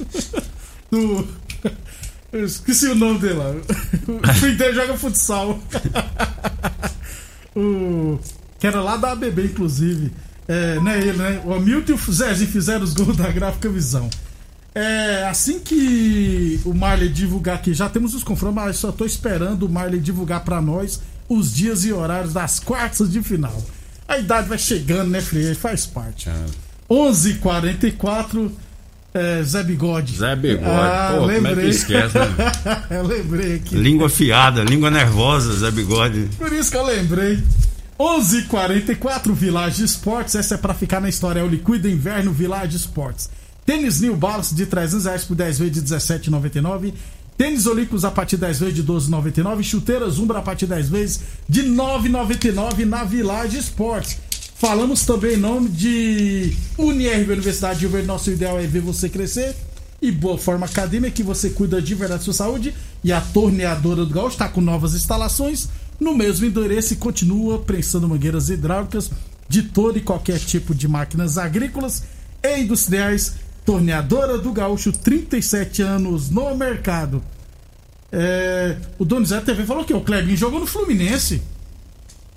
Do... 0.89 1.27
Eu 2.31 2.45
esqueci 2.45 2.87
o 2.87 2.95
nome 2.95 3.19
dele 3.19 3.33
lá. 3.33 3.51
O 4.07 4.57
dele 4.57 4.73
joga 4.73 4.97
futsal. 4.97 5.59
o... 7.55 8.19
Que 8.59 8.67
era 8.67 8.81
lá 8.81 8.95
da 8.95 9.11
ABB, 9.11 9.45
inclusive. 9.45 10.11
É, 10.47 10.75
não 10.75 10.91
é 10.91 10.99
ele, 10.99 11.17
né? 11.17 11.41
O 11.45 11.53
Hamilton 11.53 11.93
e 11.93 11.95
o 11.95 12.13
Zezinho 12.13 12.49
fizeram 12.49 12.83
os 12.83 12.93
gols 12.93 13.17
da 13.17 13.29
Gráfica 13.29 13.69
Visão. 13.69 14.09
É, 14.73 15.25
assim 15.27 15.59
que 15.59 16.61
o 16.63 16.73
Marley 16.73 17.09
divulgar 17.09 17.55
aqui, 17.55 17.73
já 17.73 17.89
temos 17.89 18.13
os 18.13 18.23
confrontos, 18.23 18.55
mas 18.55 18.77
só 18.77 18.91
tô 18.91 19.05
esperando 19.05 19.63
o 19.63 19.69
Marley 19.69 19.99
divulgar 19.99 20.45
pra 20.45 20.61
nós 20.61 21.01
os 21.27 21.53
dias 21.53 21.83
e 21.83 21.91
horários 21.91 22.33
das 22.33 22.59
quartas 22.59 23.11
de 23.11 23.21
final. 23.21 23.61
A 24.07 24.17
idade 24.17 24.47
vai 24.47 24.57
chegando, 24.57 25.09
né, 25.09 25.21
Freire? 25.21 25.55
Faz 25.55 25.85
parte. 25.85 26.29
11:44 26.89 28.51
é, 29.13 29.43
Zé 29.43 29.63
Bigode. 29.63 30.17
Zé 30.17 30.35
Bigode. 30.35 30.65
Ah, 30.65 31.09
Pô, 31.13 31.19
como 31.21 31.31
é 31.31 31.35
que 31.35 31.41
lembrei. 31.41 31.69
esquece, 31.69 32.17
né? 32.17 32.27
eu 32.89 33.03
lembrei 33.03 33.55
aqui. 33.55 33.75
Língua 33.75 34.09
fiada, 34.09 34.63
língua 34.63 34.89
nervosa, 34.89 35.53
Zé 35.53 35.69
Bigode. 35.71 36.29
Por 36.37 36.51
isso 36.53 36.71
que 36.71 36.77
eu 36.77 36.85
lembrei. 36.85 37.43
11:44 37.99 39.33
Village 39.33 39.83
Esportes. 39.83 40.35
Essa 40.35 40.55
é 40.55 40.57
pra 40.57 40.73
ficar 40.73 40.99
na 40.99 41.09
história. 41.09 41.39
É 41.39 41.43
o 41.43 41.47
Liquida 41.47 41.89
Inverno 41.89 42.31
Village 42.31 42.75
Esportes. 42.75 43.29
Tênis 43.65 44.01
New 44.01 44.15
Balance 44.15 44.55
de 44.55 44.65
300 44.65 45.05
reais 45.05 45.23
por 45.23 45.35
10 45.35 45.59
vezes 45.59 45.73
de 45.73 45.81
17,99. 45.95 46.93
Tênis 47.37 47.65
Olímpicos 47.65 48.03
a 48.05 48.11
partir 48.11 48.35
de 48.37 48.41
10 48.41 48.59
vezes 48.59 48.75
de 48.75 48.83
12,99. 48.83 49.63
Chuteiras 49.63 50.19
Umbra 50.19 50.39
a 50.39 50.41
partir 50.41 50.65
de 50.65 50.73
10 50.75 50.89
vezes 50.89 51.19
de 51.47 51.63
9,99 51.63 52.85
na 52.85 53.03
Village 53.03 53.57
Esportes. 53.57 54.17
Falamos 54.61 55.03
também 55.07 55.33
em 55.33 55.37
nome 55.37 55.69
de 55.69 56.55
UniRV 56.77 57.33
Universidade 57.33 57.79
de 57.79 57.87
Verde. 57.87 58.05
Nosso 58.05 58.29
ideal 58.29 58.59
é 58.59 58.67
ver 58.67 58.79
você 58.79 59.09
crescer. 59.09 59.55
E 59.99 60.11
Boa 60.11 60.37
Forma 60.37 60.67
Academia, 60.67 61.09
que 61.09 61.23
você 61.23 61.49
cuida 61.49 61.81
de 61.81 61.95
verdade 61.95 62.19
da 62.19 62.25
sua 62.25 62.33
saúde. 62.35 62.71
E 63.03 63.11
a 63.11 63.19
torneadora 63.19 64.05
do 64.05 64.13
Gaúcho 64.13 64.33
está 64.33 64.47
com 64.47 64.61
novas 64.61 64.93
instalações 64.93 65.67
no 65.99 66.13
mesmo 66.15 66.45
endereço 66.45 66.93
e 66.93 66.97
continua 66.97 67.57
prensando 67.57 68.07
mangueiras 68.07 68.51
hidráulicas 68.51 69.09
de 69.49 69.63
todo 69.63 69.97
e 69.97 70.01
qualquer 70.01 70.37
tipo 70.37 70.75
de 70.75 70.87
máquinas 70.87 71.39
agrícolas 71.39 72.03
e 72.43 72.59
industriais. 72.59 73.37
Torneadora 73.65 74.37
do 74.37 74.53
Gaúcho, 74.53 74.91
37 74.91 75.81
anos 75.81 76.29
no 76.29 76.55
mercado. 76.55 77.23
É, 78.11 78.77
o 78.99 79.05
Donizete 79.05 79.43
TV 79.43 79.65
falou 79.65 79.83
que 79.83 79.93
o 79.95 80.01
Clebinho 80.01 80.37
jogou 80.37 80.59
no 80.59 80.67
Fluminense. 80.67 81.41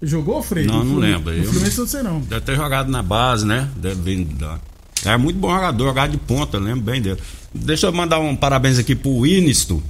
Jogou, 0.07 0.43
Frei? 0.43 0.65
Não, 0.67 0.85
não 0.85 0.97
lembro. 0.97 1.33
No 1.33 1.39
Eu- 1.39 1.45
Fluminense 1.45 1.79
não 1.79 1.87
sei 1.87 2.03
não. 2.03 2.21
Deve 2.21 2.41
ter 2.43 2.57
jogado 2.57 2.91
na 2.91 3.03
base, 3.03 3.47
né? 3.47 3.69
Deve 3.77 4.01
vir 4.03 4.25
da... 4.25 4.59
É 5.05 5.17
muito 5.17 5.39
bom 5.39 5.53
jogador, 5.55 5.85
jogar 5.87 6.09
de 6.09 6.17
ponta, 6.17 6.59
lembro 6.59 6.81
bem 6.83 7.01
dele. 7.03 7.21
Deixa 7.55 7.87
eu 7.87 7.93
mandar 7.93 8.19
um 8.21 8.35
parabéns 8.35 8.79
aqui 8.79 8.95
pro 8.95 9.27
Inisto. 9.27 9.83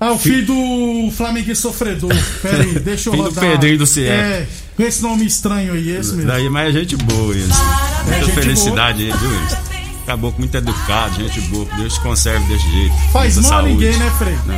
Ah, 0.00 0.12
o 0.12 0.18
filho 0.18 0.46
do 0.46 1.10
Flamengo 1.10 1.54
sofredor. 1.56 2.10
Pera 2.40 2.62
aí, 2.62 2.78
deixa 2.78 3.08
eu 3.08 3.12
Filho 3.12 3.24
do 3.24 3.30
rodar. 3.30 3.50
Pedrinho 3.50 3.78
do 3.78 3.84
CF. 3.84 4.00
É, 4.06 4.46
com 4.76 4.82
esse 4.84 5.02
nome 5.02 5.26
estranho 5.26 5.72
aí, 5.74 5.90
esse 5.90 6.14
mesmo. 6.14 6.30
Daí, 6.30 6.48
mas 6.48 6.74
é 6.74 6.78
gente 6.78 6.96
boa, 6.96 7.36
isso. 7.36 7.50
É 7.52 8.04
Muita 8.10 8.24
gente 8.26 8.34
felicidade 8.40 9.02
aí, 9.02 9.12
viu, 9.18 9.44
isso? 9.44 9.56
Acabou 10.04 10.32
com 10.32 10.38
muito 10.38 10.54
educado, 10.56 11.16
gente 11.16 11.40
boa. 11.48 11.66
Deus 11.76 11.94
te 11.94 12.00
conserve 12.00 12.46
desse 12.46 12.70
jeito. 12.70 12.94
Faz 13.12 13.36
mal 13.38 13.58
a 13.58 13.62
ninguém, 13.62 13.94
né, 13.98 14.10
Frei? 14.18 14.38
Não. 14.46 14.54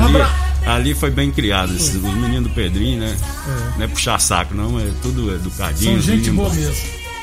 Um 0.00 0.04
Ali, 0.04 0.16
abra- 0.16 0.47
ali 0.74 0.94
foi 0.94 1.10
bem 1.10 1.30
criado. 1.30 1.74
esses- 1.74 1.94
Os 1.94 2.02
meninos 2.02 2.44
do 2.44 2.50
Pedrinho, 2.50 3.00
né? 3.00 3.16
Não 3.76 3.84
é 3.84 3.88
puxar 3.88 4.18
saco, 4.20 4.54
não. 4.54 4.78
É 4.78 4.86
tudo 5.02 5.34
educadinho. 5.34 5.92
São 5.94 6.02
gente 6.02 6.30
boa 6.30 6.52
mesmo. 6.52 6.74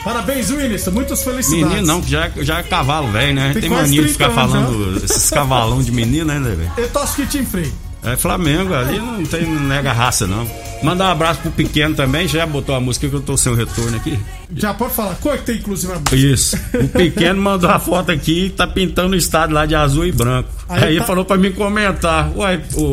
Parabéns, 0.03 0.51
Willis. 0.51 0.85
Muitas 0.89 1.23
felicidades. 1.23 1.67
Menino 1.67 1.87
não, 1.87 2.01
que 2.01 2.11
já, 2.11 2.29
já 2.37 2.59
é 2.59 2.63
cavalo 2.63 3.11
velho, 3.11 3.33
né? 3.33 3.53
Tem 3.53 3.61
Tem, 3.63 3.69
mania 3.71 3.87
de 3.89 3.95
30 3.95 4.11
ficar 4.13 4.25
anos, 4.25 4.35
falando 4.35 5.03
esses 5.03 5.29
cavalão 5.31 5.81
de 5.81 5.91
menino, 5.91 6.25
né, 6.25 6.39
velho? 6.39 6.71
Eu 6.77 6.89
torço 6.89 7.15
que 7.15 7.25
time 7.25 7.45
Frei. 7.45 7.73
É 8.05 8.15
Flamengo, 8.17 8.73
ali 8.73 8.97
não 8.99 9.23
tem 9.25 9.45
nega 9.45 9.91
raça, 9.91 10.27
não. 10.27 10.47
Mandar 10.83 11.05
um 11.07 11.11
abraço 11.11 11.39
pro 11.41 11.51
pequeno 11.51 11.95
também, 11.95 12.27
já 12.27 12.45
botou 12.45 12.75
a 12.75 12.79
música 12.79 13.07
que 13.09 13.15
eu 13.15 13.21
tô 13.21 13.35
sem 13.37 13.51
o 13.51 13.55
retorno 13.55 13.95
aqui. 13.97 14.19
Já 14.55 14.73
pode 14.73 14.93
falar. 14.93 15.15
Qual 15.15 15.33
é 15.33 15.37
que 15.37 15.45
tem, 15.45 15.55
inclusive, 15.57 15.91
a 15.93 15.95
música? 15.95 16.15
Isso. 16.15 16.55
O 16.73 16.87
pequeno 16.89 17.41
mandou 17.41 17.69
a 17.69 17.79
foto 17.79 18.11
aqui, 18.11 18.53
tá 18.55 18.67
pintando 18.67 19.13
o 19.15 19.17
estádio 19.17 19.55
lá 19.55 19.65
de 19.65 19.73
azul 19.73 20.05
e 20.05 20.11
branco. 20.11 20.49
Aí 20.69 20.83
Aí, 20.83 20.97
tá- 20.97 21.05
falou 21.05 21.25
pra 21.25 21.37
mim 21.37 21.51
comentar. 21.51 22.29
O 22.35 22.41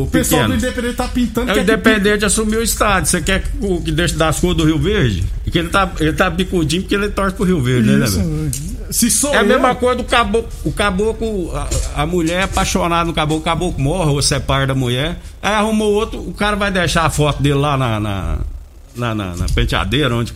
O 0.03 0.07
pessoal 0.07 0.43
do 0.47 0.53
pequeno. 0.53 0.55
Independente 0.55 0.95
tá 0.95 1.07
pintando. 1.07 1.49
É 1.49 1.51
o 1.51 1.55
que 1.55 1.61
Independente 1.61 2.25
assumiu 2.25 2.59
o 2.59 2.63
estádio. 2.63 3.09
Você 3.11 3.21
quer 3.21 3.43
que, 3.43 3.49
o- 3.61 3.81
que 3.81 3.91
deixe 3.91 4.15
das 4.15 4.39
cores 4.39 4.57
do 4.57 4.65
Rio 4.65 4.79
Verde? 4.79 5.23
Porque 5.43 5.59
ele 5.59 5.69
tá, 5.69 5.91
ele 5.99 6.13
tá 6.13 6.29
bicudinho 6.29 6.81
porque 6.83 6.95
ele 6.95 7.09
torce 7.09 7.35
pro 7.35 7.45
Rio 7.45 7.61
Verde, 7.61 7.89
né, 7.91 7.97
né, 7.97 8.05
velho? 8.07 8.47
Isso. 8.49 8.72
Se 8.93 9.09
sou 9.09 9.33
É 9.33 9.37
a 9.37 9.41
eu, 9.41 9.47
mesma 9.47 9.73
coisa 9.75 9.95
do 9.95 10.03
caboclo. 10.03 10.49
O 10.63 10.71
caboclo, 10.71 11.51
a, 11.55 12.01
a 12.03 12.05
mulher 12.05 12.39
é 12.41 12.43
apaixonada 12.43 13.05
no 13.05 13.13
caboclo, 13.13 13.41
o 13.41 13.43
caboclo 13.43 13.83
morre 13.83 14.11
ou 14.11 14.21
separa 14.21 14.67
da 14.67 14.75
mulher. 14.75 15.17
Aí 15.41 15.53
arrumou 15.53 15.91
outro, 15.93 16.19
o 16.19 16.33
cara 16.33 16.55
vai 16.55 16.71
deixar 16.71 17.05
a 17.05 17.09
foto 17.09 17.41
dele 17.41 17.55
lá 17.55 17.75
na, 17.75 17.99
na, 17.99 18.37
na, 18.95 19.15
na- 19.15 19.35
na 19.35 19.45
penteadeira, 19.53 20.15
onde. 20.15 20.33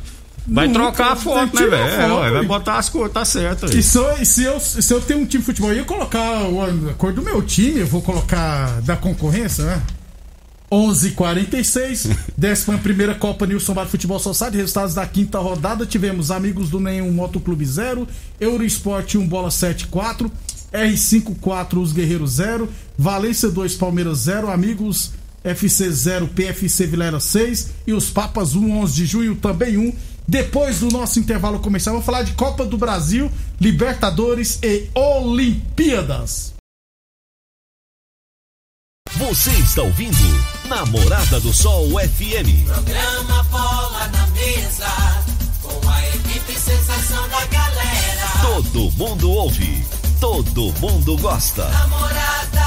Vai 0.50 0.66
Nunca, 0.68 0.80
trocar 0.80 1.12
a 1.12 1.16
foto, 1.18 1.56
né, 1.56 1.68
velho? 1.68 2.24
É, 2.24 2.32
vai 2.32 2.46
botar 2.46 2.78
as 2.78 2.88
cores, 2.88 3.12
tá 3.12 3.26
certo 3.26 3.66
aí. 3.66 3.80
E 3.80 3.84
se 3.84 3.98
eu, 3.98 4.26
se, 4.26 4.44
eu, 4.46 4.60
se 4.62 4.94
eu 4.94 5.02
tenho 5.02 5.20
um 5.20 5.26
time 5.26 5.42
de 5.42 5.46
futebol 5.46 5.74
e 5.74 5.78
eu 5.80 5.84
colocar 5.86 6.22
a 6.22 6.94
cor 6.98 7.12
do 7.12 7.22
meu 7.22 7.42
time, 7.42 7.82
eu 7.82 7.88
vou 7.88 8.02
colocar 8.02 8.80
da 8.84 8.96
concorrência, 8.96 9.66
né? 9.66 9.82
11:46 10.72 12.10
décima 12.38 12.78
primeira 12.78 13.16
Copa 13.16 13.48
Nilson 13.48 13.74
Bar 13.74 13.88
Futebol 13.88 14.20
Society, 14.20 14.58
resultados 14.58 14.94
da 14.94 15.06
quinta 15.06 15.40
rodada, 15.40 15.86
tivemos 15.86 16.30
Amigos 16.30 16.70
do 16.70 16.80
Nenhum 16.80 17.12
Motoclube 17.12 17.66
0, 17.66 18.08
Eurosport 18.40 19.16
1 19.16 19.28
Bola 19.28 19.50
7 19.50 19.88
4, 19.88 20.32
R5 20.74 21.36
4 21.40 21.82
Os 21.82 21.94
Guerreiros 21.94 22.32
0, 22.32 22.68
Valência 22.98 23.50
2 23.50 23.76
Palmeiras 23.76 24.20
0, 24.20 24.50
Amigos 24.50 25.14
FC 25.44 25.90
0 25.90 26.28
PFC 26.28 26.86
Vilera 26.86 27.20
6 27.20 27.70
e 27.88 27.94
os 27.94 28.10
Papas 28.10 28.54
1 28.54 28.80
11 28.80 28.94
de 28.94 29.06
junho 29.06 29.36
também 29.36 29.78
1. 29.78 29.94
Depois 30.28 30.82
do 30.82 30.90
nosso 30.90 31.20
intervalo 31.20 31.60
comercial, 31.60 31.94
vamos 31.94 32.06
falar 32.06 32.24
de 32.24 32.34
Copa 32.34 32.66
do 32.66 32.78
Brasil, 32.78 33.32
Libertadores 33.62 34.60
e 34.62 34.90
Olimpíadas. 34.94 36.57
Você 39.18 39.50
está 39.50 39.82
ouvindo 39.82 40.16
Namorada 40.70 41.40
do 41.40 41.52
Sol 41.52 41.88
FM. 41.90 42.68
Programa 42.68 43.44
Bola 43.46 44.08
na 44.10 44.28
Mesa, 44.28 44.88
com 45.64 45.90
a 45.90 46.08
equipe 46.10 46.54
sensação 46.54 47.28
da 47.28 47.44
galera. 47.48 48.28
Todo 48.44 48.92
mundo 48.92 49.32
ouve, 49.32 49.84
todo 50.20 50.72
mundo 50.80 51.18
gosta. 51.18 51.68
Namorada 51.68 52.62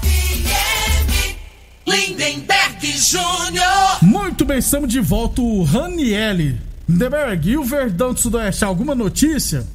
FM, 0.00 1.36
Lindenberg 1.84 2.98
Júnior. 2.98 3.98
Muito 4.02 4.44
bem, 4.44 4.58
estamos 4.58 4.88
de 4.88 5.00
volta. 5.00 5.42
O 5.42 5.64
Ranielli. 5.64 6.60
Lindeberg, 6.88 7.50
e 7.50 7.56
o 7.56 7.64
Verdão 7.64 8.12
do 8.12 8.20
Sudoeste? 8.20 8.64
Alguma 8.64 8.94
notícia? 8.94 9.66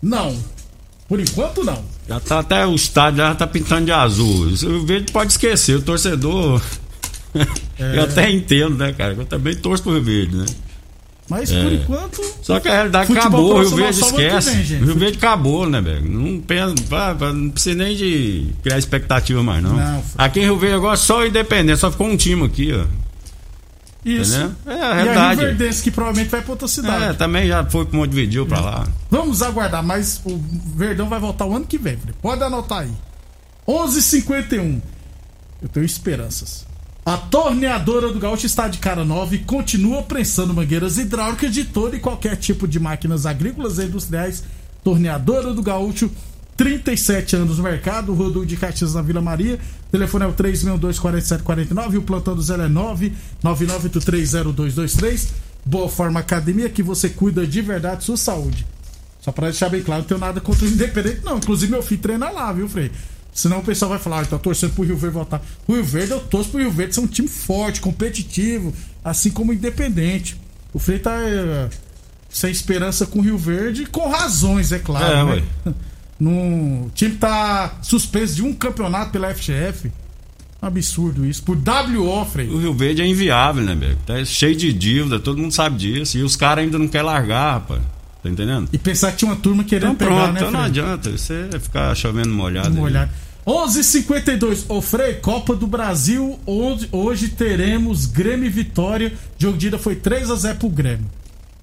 Não. 0.00 0.34
Por 1.08 1.20
enquanto, 1.20 1.62
não. 1.62 1.84
Já 2.08 2.20
tá 2.20 2.38
até 2.40 2.66
o 2.66 2.74
estádio 2.74 3.18
já 3.18 3.34
tá 3.34 3.46
pintando 3.46 3.86
de 3.86 3.92
azul. 3.92 4.46
O 4.46 4.86
verde 4.86 5.12
pode 5.12 5.32
esquecer, 5.32 5.76
o 5.76 5.82
torcedor. 5.82 6.62
É. 7.76 7.98
Eu 7.98 8.04
até 8.04 8.30
entendo, 8.30 8.76
né, 8.76 8.92
cara? 8.92 9.14
Eu 9.14 9.26
também 9.26 9.56
torço 9.56 9.82
pro 9.82 9.94
Rio 9.94 10.04
Verde, 10.04 10.36
né? 10.36 10.46
Mas 11.28 11.50
por 11.50 11.72
enquanto. 11.72 12.22
Só 12.42 12.60
que 12.60 12.68
a 12.68 12.72
realidade 12.72 13.10
acabou, 13.12 13.56
o 13.56 13.60
Rio 13.60 13.70
Verde 13.70 14.00
esquece. 14.00 14.62
gente. 14.62 14.82
o 14.82 14.86
Rio 14.86 14.94
Verde 14.94 15.16
acabou, 15.18 15.68
né, 15.68 15.80
velho? 15.80 16.08
Não, 16.08 16.40
pensa, 16.40 16.74
não 17.32 17.50
precisa 17.50 17.74
nem 17.74 17.96
de 17.96 18.46
criar 18.62 18.78
expectativa 18.78 19.42
mais, 19.42 19.62
não. 19.64 19.74
Não. 19.74 20.04
Aqui 20.16 20.40
em 20.40 20.44
Rio 20.44 20.56
Verde 20.56 20.76
agora 20.76 20.96
só 20.96 21.26
Independente, 21.26 21.78
só 21.78 21.90
ficou 21.90 22.06
um 22.06 22.16
time 22.16 22.44
aqui, 22.44 22.72
ó. 22.72 22.84
Isso. 24.04 24.36
Entendeu? 24.36 24.56
É 24.66 24.72
a 24.72 24.76
e 24.76 24.80
a 24.80 24.94
realidade. 24.94 25.40
Verdense, 25.40 25.82
que 25.82 25.90
provavelmente 25.90 26.30
vai 26.30 26.42
pra 26.42 26.50
outra 26.50 26.68
cidade. 26.68 27.04
É, 27.04 27.12
também 27.14 27.48
já 27.48 27.64
foi 27.64 27.86
pro 27.86 27.96
Montevideo 27.96 28.46
pra 28.46 28.60
lá. 28.60 28.88
Vamos 29.10 29.40
aguardar, 29.42 29.82
mas 29.82 30.20
o 30.24 30.38
Verdão 30.76 31.08
vai 31.08 31.18
voltar 31.18 31.46
o 31.46 31.56
ano 31.56 31.64
que 31.64 31.78
vem. 31.78 31.98
Pode 32.20 32.42
anotar 32.42 32.80
aí. 32.80 32.92
11:51. 33.66 34.80
Eu 35.62 35.68
tenho 35.68 35.86
esperanças. 35.86 36.66
A 37.06 37.16
torneadora 37.16 38.10
do 38.10 38.18
Gaúcho 38.18 38.46
está 38.46 38.66
de 38.66 38.78
cara 38.78 39.04
nova 39.04 39.34
e 39.34 39.38
continua 39.38 40.02
prensando 40.02 40.54
mangueiras 40.54 40.96
hidráulicas 40.96 41.52
de 41.52 41.64
todo 41.64 41.94
e 41.94 42.00
qualquer 42.00 42.36
tipo 42.36 42.66
de 42.66 42.80
máquinas 42.80 43.26
agrícolas 43.26 43.78
e 43.78 43.84
industriais. 43.84 44.42
Torneadora 44.82 45.52
do 45.52 45.62
Gaúcho, 45.62 46.10
37 46.56 47.36
anos 47.36 47.58
no 47.58 47.64
mercado, 47.64 48.14
Rodul 48.14 48.44
de 48.44 48.56
Caxias 48.56 48.94
na 48.94 49.02
Vila 49.02 49.20
Maria. 49.20 49.58
O 49.88 49.90
telefone 49.90 50.24
é 50.24 50.28
o 50.28 50.32
362-4749 50.32 51.94
e 51.94 51.98
o 51.98 52.02
plantão 52.02 52.34
do 52.34 52.42
Zé 52.42 52.54
é 52.54 52.68
999830223. 53.42 55.28
Boa 55.64 55.88
Forma 55.88 56.20
Academia, 56.20 56.68
que 56.68 56.82
você 56.82 57.08
cuida 57.08 57.46
de 57.46 57.60
verdade 57.60 58.04
sua 58.04 58.16
saúde. 58.16 58.66
Só 59.20 59.32
pra 59.32 59.48
deixar 59.48 59.68
bem 59.70 59.82
claro, 59.82 60.02
não 60.02 60.08
tenho 60.08 60.20
nada 60.20 60.40
contra 60.40 60.64
o 60.64 60.68
Independente, 60.68 61.22
não. 61.24 61.38
Inclusive, 61.38 61.72
meu 61.72 61.82
filho 61.82 62.02
treina 62.02 62.30
lá, 62.30 62.52
viu, 62.52 62.68
Frei? 62.68 62.92
Senão 63.32 63.58
o 63.58 63.64
pessoal 63.64 63.88
vai 63.88 63.98
falar, 63.98 64.20
ah, 64.20 64.26
tô 64.26 64.38
torcendo 64.38 64.74
pro 64.74 64.84
Rio 64.84 64.96
Verde 64.96 65.14
voltar. 65.14 65.42
O 65.66 65.72
Rio 65.72 65.82
Verde, 65.82 66.12
eu 66.12 66.20
torço 66.20 66.50
pro 66.50 66.60
Rio 66.60 66.70
Verde 66.70 66.94
ser 66.94 67.00
um 67.00 67.06
time 67.06 67.26
forte, 67.26 67.80
competitivo, 67.80 68.72
assim 69.02 69.30
como 69.30 69.50
o 69.50 69.54
Independente. 69.54 70.38
O 70.72 70.78
Frei 70.78 71.00
tá 71.00 71.16
é, 71.20 71.68
sem 72.28 72.50
esperança 72.50 73.06
com 73.06 73.18
o 73.18 73.22
Rio 73.22 73.38
Verde, 73.38 73.86
com 73.86 74.08
razões, 74.08 74.70
é 74.70 74.78
claro. 74.78 75.04
É, 75.04 75.24
né? 75.24 75.42
ué. 75.66 75.74
Num- 76.24 76.86
o 76.86 76.90
time 76.94 77.16
tá 77.16 77.74
suspenso 77.82 78.34
de 78.36 78.42
um 78.42 78.54
campeonato 78.54 79.10
pela 79.10 79.28
FGF. 79.34 79.92
Absurdo 80.62 81.26
isso. 81.26 81.42
Por 81.42 81.56
WO, 81.58 82.24
Frei. 82.24 82.48
O 82.48 82.56
Rio 82.58 82.72
Verde 82.72 83.02
é 83.02 83.06
inviável, 83.06 83.62
né, 83.62 83.74
velho? 83.74 83.98
Tá 84.06 84.24
cheio 84.24 84.56
de 84.56 84.72
dívida, 84.72 85.18
todo 85.20 85.36
mundo 85.36 85.52
sabe 85.52 85.76
disso. 85.76 86.16
E 86.16 86.22
os 86.22 86.34
caras 86.36 86.64
ainda 86.64 86.78
não 86.78 86.88
querem 86.88 87.06
largar, 87.06 87.52
rapaz. 87.54 87.82
Tá 88.22 88.30
entendendo? 88.30 88.70
E 88.72 88.78
pensar 88.78 89.10
que 89.12 89.18
tinha 89.18 89.30
uma 89.30 89.36
turma 89.36 89.62
querendo 89.64 89.92
Então 89.92 90.08
pegar, 90.08 90.14
pronto, 90.22 90.32
né, 90.32 90.40
então 90.40 90.50
não 90.50 90.60
adianta. 90.60 91.10
Você 91.10 91.50
ficar 91.60 91.94
chovendo 91.94 92.30
molhado. 92.30 92.80
Olhar. 92.80 93.10
11:52. 93.46 94.64
Ô 94.66 94.80
Frei, 94.80 95.14
Copa 95.16 95.54
do 95.54 95.66
Brasil. 95.66 96.38
Hoje, 96.46 96.88
hoje 96.90 97.28
teremos 97.28 98.06
Grêmio 98.06 98.46
e 98.46 98.50
Vitória. 98.50 99.12
Jogo 99.36 99.58
de 99.58 99.66
ida 99.66 99.78
foi 99.78 99.96
3 99.96 100.30
a 100.30 100.36
0 100.36 100.58
pro 100.58 100.70
Grêmio. 100.70 101.04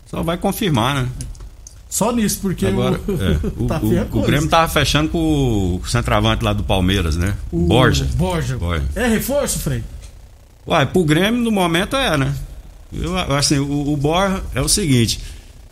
Só 0.06 0.22
vai 0.22 0.38
confirmar, 0.38 0.94
né? 1.04 1.10
Só 1.92 2.12
nisso, 2.14 2.40
porque 2.42 2.66
Agora, 2.66 3.00
o, 3.06 3.12
é, 3.22 3.40
o, 3.64 3.68
tá 3.68 3.80
o- 3.84 4.00
a 4.00 4.18
o. 4.18 4.22
Grêmio 4.26 4.48
tava 4.50 4.68
fechando 4.72 5.10
com 5.10 5.20
o 5.84 5.88
centroavante 5.88 6.42
lá 6.44 6.54
do 6.54 6.64
Palmeiras, 6.64 7.18
né? 7.18 7.36
O 7.52 7.60
Borja. 7.68 8.08
Borja. 8.16 8.58
Borja. 8.58 8.86
É 8.96 9.06
reforço, 9.08 9.60
Frei? 9.60 9.84
Uai, 10.66 10.86
pro 10.86 11.04
Grêmio 11.04 11.42
no 11.42 11.52
momento 11.52 11.96
é, 11.98 12.16
né? 12.18 12.34
Eu, 12.94 13.18
assim, 13.36 13.60
o, 13.60 13.92
o 13.92 13.98
Borja 13.98 14.42
é 14.56 14.62
o 14.62 14.70
seguinte. 14.70 15.20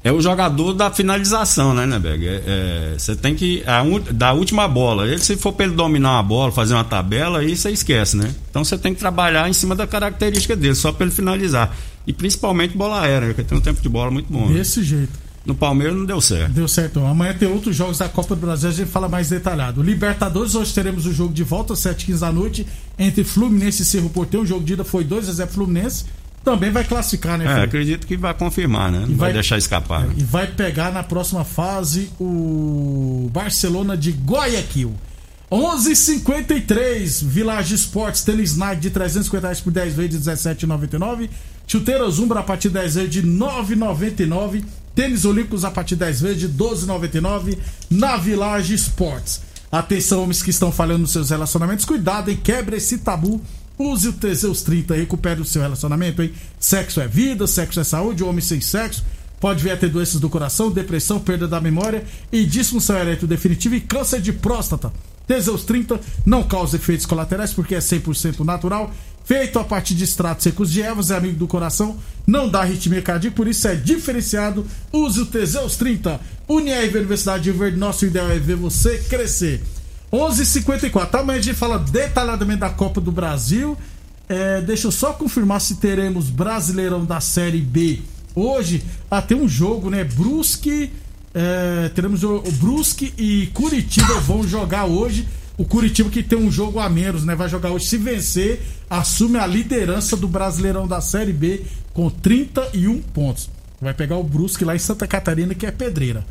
É 0.04 0.12
o 0.12 0.22
jogador 0.22 0.74
da 0.74 0.90
finalização, 0.92 1.74
né, 1.74 1.86
Neberg? 1.86 2.26
É, 2.28 2.44
é, 2.48 2.96
Você 2.98 3.16
tem 3.16 3.34
que. 3.36 3.64
A, 3.66 3.82
un- 3.82 4.02
da 4.12 4.32
última 4.34 4.68
bola. 4.68 5.06
Ele, 5.08 5.20
se 5.20 5.36
for 5.38 5.52
pra 5.54 5.66
ele 5.66 5.76
dominar 5.76 6.12
uma 6.14 6.24
bola, 6.24 6.52
fazer 6.52 6.74
uma 6.74 6.84
tabela, 6.86 7.40
aí 7.40 7.56
você 7.56 7.70
esquece, 7.70 8.16
né? 8.18 8.34
Então 8.50 8.64
você 8.64 8.78
tem 8.78 8.94
que 8.94 9.00
trabalhar 9.00 9.50
em 9.50 9.54
cima 9.54 9.76
da 9.76 9.86
característica 9.88 10.56
dele, 10.56 10.76
só 10.76 10.92
pra 10.94 11.06
ele 11.06 11.16
finalizar. 11.16 11.76
E 12.08 12.14
principalmente 12.14 12.78
bola 12.78 13.02
aérea, 13.02 13.34
que 13.34 13.44
tem 13.44 13.58
um 13.58 13.62
tempo 13.62 13.82
de 13.82 13.90
bola 13.90 14.10
muito 14.10 14.32
bom. 14.32 14.48
né? 14.48 14.54
Desse 14.60 14.84
jeito. 14.84 15.12
No 15.50 15.56
Palmeiras 15.56 15.96
não 15.98 16.06
deu 16.06 16.22
certo. 16.22 16.52
Deu 16.54 16.68
certo. 16.68 17.00
Amanhã 17.04 17.34
tem 17.34 17.48
outros 17.52 17.76
jogos 17.76 17.98
da 17.98 18.08
Copa 18.08 18.36
do 18.36 18.42
Brasil, 18.42 18.70
a 18.70 18.72
gente 18.72 18.90
fala 18.90 19.10
mais 19.10 19.30
detalhado. 19.30 19.82
Libertadores, 19.82 20.54
hoje 20.54 20.72
teremos 20.74 21.06
o 21.08 21.12
jogo 21.14 21.34
de 21.34 21.44
volta 21.44 21.74
às 21.74 21.80
7h15 21.80 22.20
da 22.20 22.32
noite 22.32 22.68
entre 23.00 23.24
Fluminense 23.24 23.82
e 23.82 23.86
Cerro 23.86 24.10
Porteiro. 24.10 24.44
O 24.44 24.48
jogo 24.48 24.64
de 24.64 24.74
ida 24.74 24.84
foi 24.84 25.04
2x0 25.04 25.48
Fluminense. 25.48 26.06
Também 26.44 26.72
vai 26.72 26.84
classificar, 26.84 27.38
né, 27.38 27.44
É, 27.46 27.48
Felipe? 27.48 27.64
acredito 27.66 28.08
que 28.08 28.16
vai 28.16 28.34
confirmar, 28.34 28.92
né? 28.92 29.00
Não 29.00 29.08
vai, 29.08 29.16
vai- 29.18 29.34
deixar 29.34 29.58
escapar. 29.58 30.08
E 30.16 30.24
vai 30.24 30.48
pegar 30.48 30.92
na 30.92 31.04
próxima 31.04 31.44
fase 31.44 32.10
o 32.20 33.30
Barcelona 33.34 33.98
de 33.98 34.12
Guayaquil. 34.12 34.94
11:53 35.52 37.22
Village 37.24 37.74
Esportes 37.76 38.24
Tênis 38.24 38.56
Nike 38.56 38.82
de 38.82 38.90
350 38.90 39.48
reais 39.48 39.60
por 39.60 39.72
10 39.72 39.94
vezes 39.96 40.12
de 40.12 40.18
17,99. 40.32 41.30
Chuteiras 41.68 42.20
Umbra 42.20 42.40
a 42.40 42.44
partir 42.44 42.70
de 42.70 42.76
10 42.76 42.96
vezes 42.96 43.10
de 43.12 43.24
9,99. 43.24 44.64
Tênis 45.00 45.24
Olímpicos 45.24 45.64
a 45.64 45.72
partir 45.72 45.96
de 45.96 46.02
10 46.02 46.20
vezes 46.20 46.40
de 46.40 46.50
12,99 46.50 47.58
na 47.90 48.18
Village 48.18 48.74
Esportes. 48.74 49.40
Atenção, 49.72 50.24
homens 50.24 50.44
que 50.44 50.50
estão 50.50 50.74
falhando 50.74 51.04
nos 51.04 51.14
seus 51.14 51.30
relacionamentos, 51.30 51.86
cuidado, 51.86 52.30
hein? 52.30 52.38
Quebre 52.44 52.76
esse 52.76 52.98
tabu. 52.98 53.40
Use 53.78 54.10
o 54.10 54.12
Teseus 54.12 54.62
30 54.62 54.98
e 54.98 55.00
recupere 55.00 55.40
o 55.40 55.46
seu 55.46 55.62
relacionamento, 55.62 56.22
hein? 56.22 56.34
Sexo 56.60 57.00
é 57.00 57.08
vida, 57.08 57.48
sexo 57.48 57.80
é 57.80 57.84
saúde, 57.86 58.26
homem 58.26 58.42
sem 58.42 58.60
sexo. 58.60 59.06
Pode 59.40 59.64
vir 59.64 59.72
a 59.72 59.78
ter 59.78 59.88
doenças 59.88 60.20
do 60.20 60.30
coração, 60.30 60.70
depressão, 60.70 61.18
perda 61.18 61.48
da 61.48 61.62
memória 61.62 62.04
e 62.30 62.46
disfunção 62.46 62.98
erétil 62.98 63.26
definitiva 63.26 63.78
e 63.78 63.80
câncer 63.80 64.20
de 64.20 64.34
próstata. 64.34 64.92
Teseus 65.26 65.64
30 65.64 65.98
não 66.26 66.44
causa 66.44 66.76
efeitos 66.76 67.06
colaterais 67.06 67.54
porque 67.54 67.74
é 67.74 67.80
100% 67.80 68.42
natural. 68.42 68.94
Feito 69.26 69.60
a 69.60 69.64
partir 69.64 69.94
de 69.94 70.04
extratos 70.04 70.44
secos 70.44 70.72
de 70.72 70.82
ervas, 70.82 71.12
é 71.12 71.18
amigo 71.18 71.36
do 71.36 71.48
coração, 71.48 71.98
não 72.26 72.50
dá 72.50 72.62
arritmia 72.62 73.02
cardíaca, 73.02 73.36
por 73.36 73.48
isso 73.48 73.68
é 73.68 73.76
diferenciado. 73.76 74.66
Use 74.92 75.20
o 75.22 75.26
Teseus 75.26 75.76
30. 75.76 76.20
Unier 76.48 76.96
Universidade 76.96 77.44
de 77.44 77.52
Verde, 77.52 77.78
nosso 77.78 78.06
ideal 78.06 78.30
é 78.32 78.40
ver 78.40 78.56
você 78.56 78.98
crescer. 79.10 79.62
11:54. 80.12 81.20
Amanhã 81.20 81.40
a 81.40 81.42
gente 81.42 81.56
fala 81.56 81.78
detalhadamente 81.78 82.62
da 82.62 82.70
Copa 82.70 83.00
do 83.00 83.12
Brasil. 83.12 83.78
É, 84.28 84.62
deixa 84.62 84.88
eu 84.88 84.92
só 84.92 85.14
confirmar 85.14 85.62
se 85.62 85.76
teremos 85.76 86.30
Brasileirão 86.30 87.06
da 87.06 87.20
Série 87.20 87.62
B. 87.62 88.02
Hoje, 88.36 88.84
ah, 89.10 89.22
tem 89.22 89.38
um 89.38 89.48
jogo, 89.48 89.90
né? 89.90 90.04
Brusque. 90.04 90.92
é, 91.34 91.90
teremos 91.90 92.24
o 92.24 92.42
Brusque 92.60 93.14
e 93.18 93.48
Curitiba 93.54 94.20
vão 94.22 94.48
jogar 94.48 94.86
hoje. 94.86 95.28
O 95.60 95.66
Curitiba 95.66 96.10
que 96.10 96.24
tem 96.24 96.40
um 96.40 96.50
jogo 96.50 96.80
a 96.80 96.90
menos, 96.90 97.26
né? 97.26 97.36
Vai 97.36 97.50
jogar 97.50 97.72
hoje. 97.72 97.88
Se 97.88 97.98
vencer, 97.98 98.62
assume 98.90 99.38
a 99.38 99.46
liderança 99.46 100.16
do 100.16 100.26
Brasileirão 100.26 100.88
da 100.88 101.02
Série 101.02 101.34
B 101.34 101.66
com 101.94 102.10
31 102.10 103.02
pontos. 103.02 103.50
Vai 103.82 103.94
pegar 103.94 104.16
o 104.16 104.24
Brusque 104.24 104.64
lá 104.64 104.74
em 104.74 104.80
Santa 104.80 105.06
Catarina, 105.06 105.54
que 105.54 105.66
é 105.66 105.72
pedreira. 105.72 106.26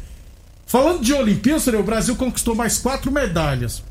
Falando 0.65 1.03
de 1.03 1.13
Olimpíadas, 1.13 1.67
o 1.67 1.83
Brasil 1.83 2.17
conquistou 2.17 2.55
mais 2.55 2.79
quatro 2.79 3.13
medalhas. 3.13 3.83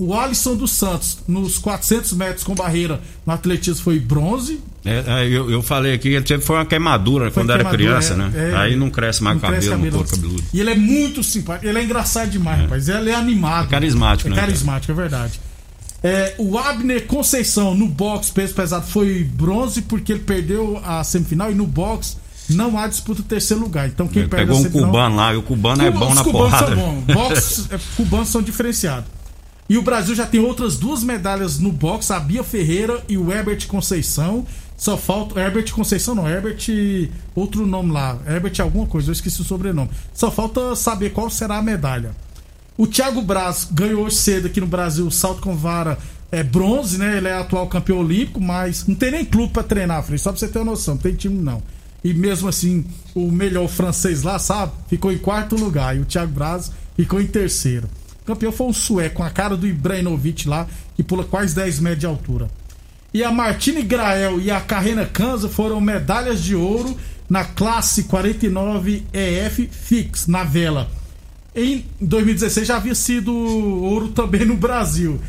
O 0.00 0.18
Alisson 0.18 0.56
dos 0.56 0.70
Santos, 0.72 1.18
nos 1.28 1.58
400 1.58 2.14
metros 2.14 2.42
com 2.42 2.54
barreira 2.54 3.00
no 3.26 3.32
atletismo, 3.34 3.84
foi 3.84 4.00
bronze. 4.00 4.58
É, 4.82 5.04
é, 5.06 5.28
eu, 5.28 5.50
eu 5.50 5.60
falei 5.62 5.92
aqui, 5.92 6.08
ele 6.08 6.24
teve 6.24 6.42
foi 6.42 6.56
uma 6.56 6.64
queimadura 6.64 7.30
Foi 7.30 7.42
quando 7.42 7.50
era 7.50 7.62
queimadura, 7.64 8.00
criança, 8.00 8.14
é, 8.14 8.16
né? 8.16 8.50
é. 8.52 8.56
Aí 8.56 8.76
não 8.76 8.88
cresce 8.88 9.22
mais 9.22 9.36
Não 9.36 9.42
cabelo 9.42 9.60
cresce 9.60 9.76
no 9.76 9.90
couro 9.92 10.08
cabeludo. 10.08 10.44
E 10.54 10.58
ele 10.60 10.70
é 10.70 10.74
muito 10.74 11.22
simpático, 11.22 11.66
ele 11.66 11.78
é 11.78 11.84
engraçado 11.84 12.30
demais, 12.30 12.62
rapaz. 12.62 12.88
Ele 12.88 13.10
é 13.10 13.14
animado. 13.14 13.66
É 13.66 13.70
carismático, 13.70 14.28
é 14.28 14.30
né, 14.34 14.40
carismático, 14.40 14.90
é 14.90 14.94
verdade. 14.94 15.38
É, 16.02 16.34
o 16.38 16.56
Abner 16.56 17.06
Conceição 17.06 17.74
no 17.74 17.86
box 17.86 18.30
peso 18.30 18.54
pesado 18.54 18.86
foi 18.86 19.22
bronze 19.22 19.82
porque 19.82 20.12
ele 20.12 20.20
perdeu 20.20 20.80
a 20.82 21.04
semifinal 21.04 21.50
e 21.50 21.54
no 21.54 21.66
box 21.66 22.16
não 22.48 22.78
há 22.78 22.86
disputa 22.86 23.22
terceiro 23.22 23.62
lugar. 23.62 23.86
Então 23.86 24.08
quem 24.08 24.22
Ele 24.22 24.30
perde 24.30 24.46
pegou 24.46 24.58
um 24.58 24.62
semifinal, 24.62 24.86
cubano 24.86 25.16
lá, 25.16 25.34
e 25.34 25.36
o 25.36 25.42
cubano 25.42 25.82
é 25.82 25.92
Cuba- 25.92 26.06
bom 26.06 26.08
os 26.10 26.14
na 26.16 26.24
porrada. 26.24 26.74
São 26.74 26.94
bons. 27.00 27.14
Box, 27.14 27.66
é, 27.70 27.78
cubanos 27.96 28.28
são 28.28 28.40
diferenciados. 28.42 29.19
E 29.70 29.78
o 29.78 29.82
Brasil 29.82 30.16
já 30.16 30.26
tem 30.26 30.40
outras 30.40 30.76
duas 30.76 31.04
medalhas 31.04 31.60
no 31.60 31.70
boxe, 31.70 32.12
a 32.12 32.18
Bia 32.18 32.42
Ferreira 32.42 33.04
e 33.08 33.16
o 33.16 33.30
Herbert 33.30 33.68
Conceição. 33.68 34.44
Só 34.76 34.96
falta. 34.96 35.38
Herbert 35.38 35.70
Conceição 35.72 36.12
não, 36.12 36.28
Herbert. 36.28 36.66
Outro 37.36 37.64
nome 37.64 37.92
lá. 37.92 38.18
Herbert 38.26 38.60
alguma 38.60 38.84
coisa, 38.84 39.10
eu 39.10 39.12
esqueci 39.12 39.40
o 39.40 39.44
sobrenome. 39.44 39.88
Só 40.12 40.28
falta 40.28 40.74
saber 40.74 41.10
qual 41.10 41.30
será 41.30 41.58
a 41.58 41.62
medalha. 41.62 42.10
O 42.76 42.84
Thiago 42.84 43.22
Braz 43.22 43.68
ganhou 43.70 44.06
hoje 44.06 44.16
cedo 44.16 44.48
aqui 44.48 44.60
no 44.60 44.66
Brasil 44.66 45.08
salto 45.08 45.40
com 45.40 45.56
vara 45.56 45.96
é 46.32 46.42
bronze, 46.42 46.98
né? 46.98 47.18
Ele 47.18 47.28
é 47.28 47.34
atual 47.34 47.68
campeão 47.68 47.98
olímpico, 47.98 48.40
mas 48.40 48.84
não 48.88 48.96
tem 48.96 49.12
nem 49.12 49.24
clube 49.24 49.52
pra 49.52 49.62
treinar, 49.62 50.02
Frei, 50.02 50.18
só 50.18 50.32
pra 50.32 50.38
você 50.40 50.48
ter 50.48 50.58
uma 50.58 50.72
noção, 50.72 50.94
não 50.94 51.02
tem 51.02 51.14
time 51.14 51.40
não. 51.40 51.62
E 52.02 52.12
mesmo 52.12 52.48
assim, 52.48 52.84
o 53.14 53.30
melhor 53.30 53.68
francês 53.68 54.24
lá, 54.24 54.36
sabe? 54.38 54.72
Ficou 54.88 55.12
em 55.12 55.18
quarto 55.18 55.54
lugar 55.54 55.96
e 55.96 56.00
o 56.00 56.04
Thiago 56.04 56.32
Braz 56.32 56.72
ficou 56.96 57.20
em 57.20 57.26
terceiro. 57.28 57.88
Campeão 58.30 58.52
foi 58.52 58.68
um 58.68 58.72
sueco 58.72 59.16
com 59.16 59.24
a 59.24 59.30
cara 59.30 59.56
do 59.56 59.66
Ibrahimovic 59.66 60.48
lá, 60.48 60.64
que 60.94 61.02
pula 61.02 61.24
quase 61.24 61.52
10 61.52 61.80
metros 61.80 62.00
de 62.00 62.06
altura. 62.06 62.48
E 63.12 63.24
a 63.24 63.32
Martine 63.32 63.82
Grael 63.82 64.40
e 64.40 64.52
a 64.52 64.60
Carrena 64.60 65.04
Kanza 65.04 65.48
foram 65.48 65.80
medalhas 65.80 66.40
de 66.40 66.54
ouro 66.54 66.96
na 67.28 67.44
classe 67.44 68.04
49 68.04 69.04
EF 69.12 69.68
Fix, 69.72 70.28
na 70.28 70.44
vela. 70.44 70.88
Em 71.56 71.84
2016 72.00 72.68
já 72.68 72.76
havia 72.76 72.94
sido 72.94 73.34
ouro 73.34 74.08
também 74.08 74.44
no 74.44 74.56
Brasil. 74.56 75.20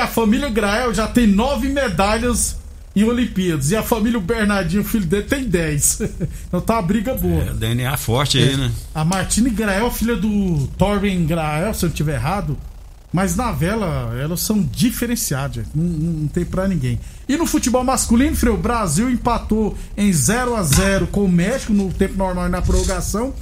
A 0.00 0.06
família 0.06 0.48
Grael 0.48 0.94
já 0.94 1.08
tem 1.08 1.26
nove 1.26 1.68
medalhas 1.68 2.56
em 2.94 3.04
Olimpíadas. 3.04 3.70
E 3.70 3.76
a 3.76 3.82
família 3.82 4.20
Bernardinho, 4.20 4.82
o 4.82 4.84
filho 4.84 5.06
dele, 5.06 5.24
tem 5.24 5.44
10. 5.44 6.00
então 6.48 6.60
tá 6.60 6.74
uma 6.74 6.82
briga 6.82 7.14
boa. 7.14 7.42
É, 7.42 7.54
DNA 7.54 7.96
forte 7.96 8.38
aí, 8.38 8.56
né? 8.56 8.70
A 8.94 9.04
Martine 9.04 9.50
Grael, 9.50 9.90
filha 9.90 10.16
do 10.16 10.66
Torben 10.78 11.24
Grael, 11.26 11.74
se 11.74 11.84
eu 11.84 11.88
não 11.88 11.92
estiver 11.92 12.14
errado. 12.14 12.56
Mas 13.12 13.36
na 13.36 13.52
vela, 13.52 14.16
elas 14.18 14.40
são 14.40 14.62
diferenciadas, 14.62 15.66
não, 15.74 15.84
não 15.84 16.28
tem 16.28 16.46
pra 16.46 16.66
ninguém. 16.66 16.98
E 17.28 17.36
no 17.36 17.44
futebol 17.44 17.84
masculino, 17.84 18.34
Freio, 18.34 18.54
o 18.54 18.58
Brasil 18.58 19.10
empatou 19.10 19.76
em 19.94 20.10
0 20.10 20.56
a 20.56 20.62
0 20.62 21.06
com 21.08 21.24
o 21.24 21.28
México 21.28 21.74
no 21.74 21.92
tempo 21.92 22.16
normal 22.16 22.46
e 22.46 22.50
na 22.50 22.62
prorrogação. 22.62 23.34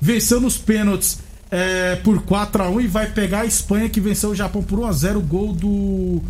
Venceu 0.00 0.40
nos 0.40 0.56
pênaltis 0.56 1.18
é, 1.50 1.96
por 1.96 2.22
4 2.22 2.62
a 2.62 2.70
1 2.70 2.80
e 2.80 2.86
vai 2.86 3.10
pegar 3.10 3.40
a 3.40 3.46
Espanha, 3.46 3.88
que 3.88 4.00
venceu 4.00 4.30
o 4.30 4.34
Japão 4.36 4.62
por 4.62 4.78
1 4.78 4.86
a 4.86 4.92
0 4.92 5.20
Gol 5.20 5.52
do. 5.52 6.22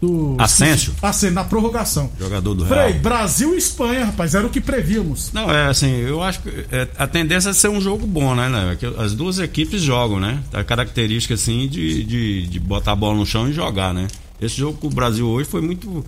Do. 0.00 0.36
Asensio, 0.38 0.94
na 1.32 1.44
prorrogação. 1.44 2.10
Jogador 2.18 2.54
do 2.54 2.64
Real. 2.64 2.88
Frei, 2.88 2.98
Brasil 2.98 3.54
e 3.54 3.58
Espanha, 3.58 4.06
rapaz, 4.06 4.34
era 4.34 4.46
o 4.46 4.50
que 4.50 4.60
prevíamos. 4.60 5.32
Não, 5.32 5.50
é 5.50 5.66
assim, 5.66 5.90
eu 5.90 6.22
acho 6.22 6.40
que 6.40 6.50
é, 6.70 6.88
a 6.98 7.06
tendência 7.06 7.50
é 7.50 7.52
ser 7.52 7.68
um 7.68 7.80
jogo 7.80 8.06
bom, 8.06 8.34
né, 8.34 8.48
né? 8.48 8.76
As 8.98 9.14
duas 9.14 9.38
equipes 9.38 9.82
jogam, 9.82 10.20
né? 10.20 10.42
A 10.52 10.62
característica, 10.62 11.34
assim, 11.34 11.68
de, 11.68 12.04
de, 12.04 12.46
de 12.46 12.60
botar 12.60 12.92
a 12.92 12.96
bola 12.96 13.16
no 13.16 13.26
chão 13.26 13.48
e 13.48 13.52
jogar, 13.52 13.94
né? 13.94 14.06
Esse 14.40 14.56
jogo 14.56 14.78
com 14.78 14.88
o 14.88 14.90
Brasil 14.90 15.26
hoje 15.26 15.48
foi 15.48 15.60
muito 15.60 16.04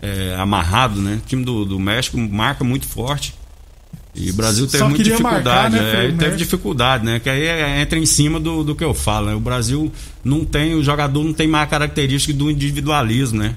é, 0.00 0.34
amarrado, 0.38 1.00
né? 1.00 1.20
O 1.22 1.26
time 1.26 1.44
do, 1.44 1.64
do 1.64 1.78
México 1.78 2.16
marca 2.16 2.64
muito 2.64 2.86
forte. 2.86 3.34
E 4.20 4.30
o 4.30 4.34
Brasil 4.34 4.66
teve 4.66 4.78
Só 4.78 4.88
muita 4.88 5.04
queria 5.04 5.18
marcar, 5.20 5.70
dificuldade. 5.70 5.74
né, 5.76 6.06
é, 6.08 6.12
teve 6.12 6.36
dificuldade, 6.36 7.04
né? 7.04 7.20
Que 7.20 7.30
aí 7.30 7.44
é- 7.44 7.80
entra 7.80 7.98
em 7.98 8.06
cima 8.06 8.40
do, 8.40 8.64
do 8.64 8.74
que 8.74 8.82
eu 8.84 8.92
falo, 8.92 9.26
né? 9.26 9.34
O 9.34 9.40
Brasil 9.40 9.92
não 10.24 10.44
tem, 10.44 10.74
o 10.74 10.82
jogador 10.82 11.22
não 11.22 11.32
tem 11.32 11.46
mais 11.46 11.68
característica 11.70 12.32
do 12.36 12.50
individualismo, 12.50 13.38
né? 13.38 13.54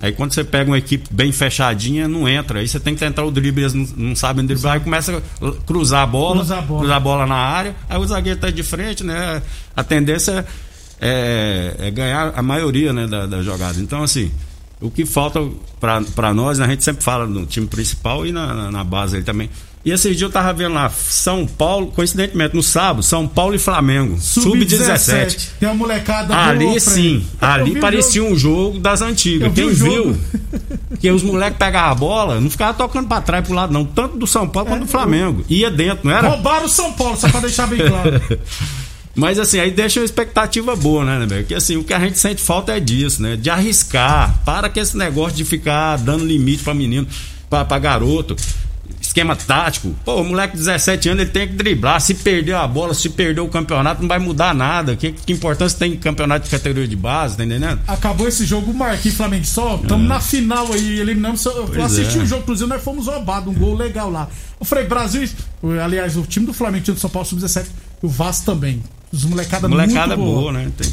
Aí 0.00 0.10
quando 0.10 0.32
você 0.34 0.42
pega 0.42 0.68
uma 0.68 0.78
equipe 0.78 1.08
bem 1.12 1.30
fechadinha, 1.30 2.08
não 2.08 2.28
entra. 2.28 2.58
Aí 2.58 2.66
você 2.66 2.80
tem 2.80 2.92
que 2.94 2.98
tentar 2.98 3.22
o 3.24 3.30
drible, 3.30 3.62
eles 3.62 3.72
não, 3.74 3.86
não 4.08 4.16
sabem 4.16 4.44
driblar, 4.44 4.74
aí 4.74 4.80
começa 4.80 5.22
a 5.40 5.50
cruzar 5.64 6.02
a 6.02 6.06
bola, 6.06 6.36
Cruzar 6.38 6.58
a 6.58 6.62
bola. 6.62 6.80
cruzar 6.80 6.96
a 6.96 7.00
bola 7.00 7.26
na 7.26 7.36
área, 7.36 7.76
aí 7.88 7.96
o 8.00 8.04
zagueiro 8.04 8.40
tá 8.40 8.50
de 8.50 8.62
frente, 8.64 9.04
né? 9.04 9.40
A 9.76 9.84
tendência 9.84 10.44
é, 11.00 11.76
é 11.78 11.90
ganhar 11.92 12.32
a 12.34 12.42
maioria 12.42 12.92
né, 12.92 13.06
da, 13.06 13.26
da 13.26 13.42
jogada. 13.42 13.78
Então, 13.80 14.02
assim, 14.02 14.32
o 14.80 14.90
que 14.90 15.06
falta 15.06 15.40
para 15.80 16.34
nós, 16.34 16.58
a 16.58 16.66
gente 16.66 16.82
sempre 16.82 17.04
fala 17.04 17.24
no 17.26 17.46
time 17.46 17.68
principal 17.68 18.26
e 18.26 18.32
na, 18.32 18.52
na, 18.52 18.70
na 18.72 18.82
base 18.84 19.16
aí 19.18 19.22
também. 19.22 19.48
E 19.84 19.90
esse 19.90 20.14
dia 20.14 20.26
eu 20.26 20.30
tava 20.30 20.52
vendo 20.52 20.74
lá, 20.74 20.88
São 20.90 21.44
Paulo, 21.44 21.88
coincidentemente, 21.88 22.54
no 22.54 22.62
sábado, 22.62 23.02
São 23.02 23.26
Paulo 23.26 23.54
e 23.54 23.58
Flamengo, 23.58 24.16
sub-17. 24.20 25.48
Tem 25.58 25.68
uma 25.68 25.74
molecada 25.74 26.36
Ali 26.36 26.78
sim, 26.78 27.26
ali 27.40 27.74
vi 27.74 27.80
parecia 27.80 28.22
um 28.22 28.36
jogo 28.36 28.78
das 28.78 29.02
antigas. 29.02 29.48
Eu 29.48 29.52
vi 29.52 29.62
Quem 29.62 29.74
jogo. 29.74 30.12
viu? 30.12 30.18
Que 31.00 31.10
os 31.10 31.24
moleques 31.24 31.58
pegavam 31.58 31.90
a 31.90 31.94
bola, 31.96 32.40
não 32.40 32.48
ficavam 32.48 32.74
tocando 32.74 33.08
pra 33.08 33.20
trás 33.20 33.44
pro 33.44 33.54
lado, 33.54 33.72
não. 33.72 33.84
Tanto 33.84 34.16
do 34.16 34.26
São 34.26 34.48
Paulo 34.48 34.68
quanto 34.68 34.82
do 34.82 34.86
Flamengo. 34.86 35.44
Ia 35.48 35.68
dentro, 35.68 36.08
não 36.08 36.16
era? 36.16 36.28
Roubaram 36.28 36.66
o 36.66 36.68
São 36.68 36.92
Paulo, 36.92 37.16
só 37.16 37.28
pra 37.28 37.40
deixar 37.40 37.66
bem 37.66 37.80
claro. 37.80 38.22
Mas 39.14 39.38
assim, 39.38 39.58
aí 39.58 39.70
deixa 39.70 40.00
uma 40.00 40.06
expectativa 40.06 40.74
boa, 40.74 41.04
né, 41.04 41.26
né? 41.26 41.42
Que 41.42 41.54
assim, 41.54 41.76
o 41.76 41.84
que 41.84 41.92
a 41.92 41.98
gente 41.98 42.18
sente 42.18 42.40
falta 42.40 42.72
é 42.72 42.80
disso, 42.80 43.20
né? 43.20 43.36
De 43.36 43.50
arriscar. 43.50 44.40
Para 44.44 44.70
com 44.70 44.80
esse 44.80 44.96
negócio 44.96 45.36
de 45.36 45.44
ficar 45.44 45.98
dando 45.98 46.24
limite 46.24 46.62
pra 46.62 46.72
menino, 46.72 47.06
pra, 47.50 47.64
pra 47.64 47.78
garoto. 47.78 48.36
Esquema 49.12 49.36
tático. 49.36 49.94
Pô, 50.04 50.22
o 50.22 50.24
moleque 50.24 50.52
de 50.56 50.60
17 50.64 51.10
anos 51.10 51.22
ele 51.22 51.30
tem 51.30 51.46
que 51.46 51.54
driblar. 51.54 52.00
Se 52.00 52.14
perder 52.14 52.54
a 52.54 52.66
bola, 52.66 52.94
se 52.94 53.10
perder 53.10 53.42
o 53.42 53.48
campeonato, 53.48 54.00
não 54.00 54.08
vai 54.08 54.18
mudar 54.18 54.54
nada. 54.54 54.96
Que, 54.96 55.12
que 55.12 55.32
importância 55.32 55.78
tem 55.78 55.96
campeonato 55.96 56.46
de 56.46 56.50
categoria 56.50 56.88
de 56.88 56.96
base, 56.96 57.36
tá 57.36 57.44
entendendo? 57.44 57.78
Acabou 57.86 58.26
esse 58.26 58.44
jogo, 58.46 58.70
o 58.70 58.74
Marquinhos 58.74 59.16
Flamengo 59.16 59.44
só. 59.44 59.76
Estamos 59.76 60.08
na 60.08 60.18
final 60.20 60.72
aí, 60.72 60.98
eliminamos. 61.00 61.44
Eu 61.44 61.66
Pois 61.66 61.78
assisti 61.84 62.18
é. 62.18 62.22
o 62.22 62.26
jogo, 62.26 62.42
inclusive, 62.42 62.68
nós 62.68 62.82
fomos 62.82 63.06
roubados, 63.06 63.54
um 63.54 63.58
gol 63.58 63.76
legal 63.76 64.10
lá. 64.10 64.28
Eu 64.58 64.64
falei, 64.64 64.84
Brasil, 64.86 65.28
aliás, 65.84 66.16
o 66.16 66.22
time 66.22 66.46
do 66.46 66.54
Flamengo, 66.54 66.84
time 66.84 66.94
do 66.96 67.00
São 67.00 67.10
Paulo 67.10 67.28
Sub-17, 67.28 67.66
o 68.00 68.08
Vasco 68.08 68.46
também. 68.46 68.82
Os 69.12 69.24
molecada, 69.24 69.68
Molecada 69.68 70.16
muito 70.16 70.30
boa, 70.34 70.52
né? 70.52 70.72
Tem- 70.76 70.92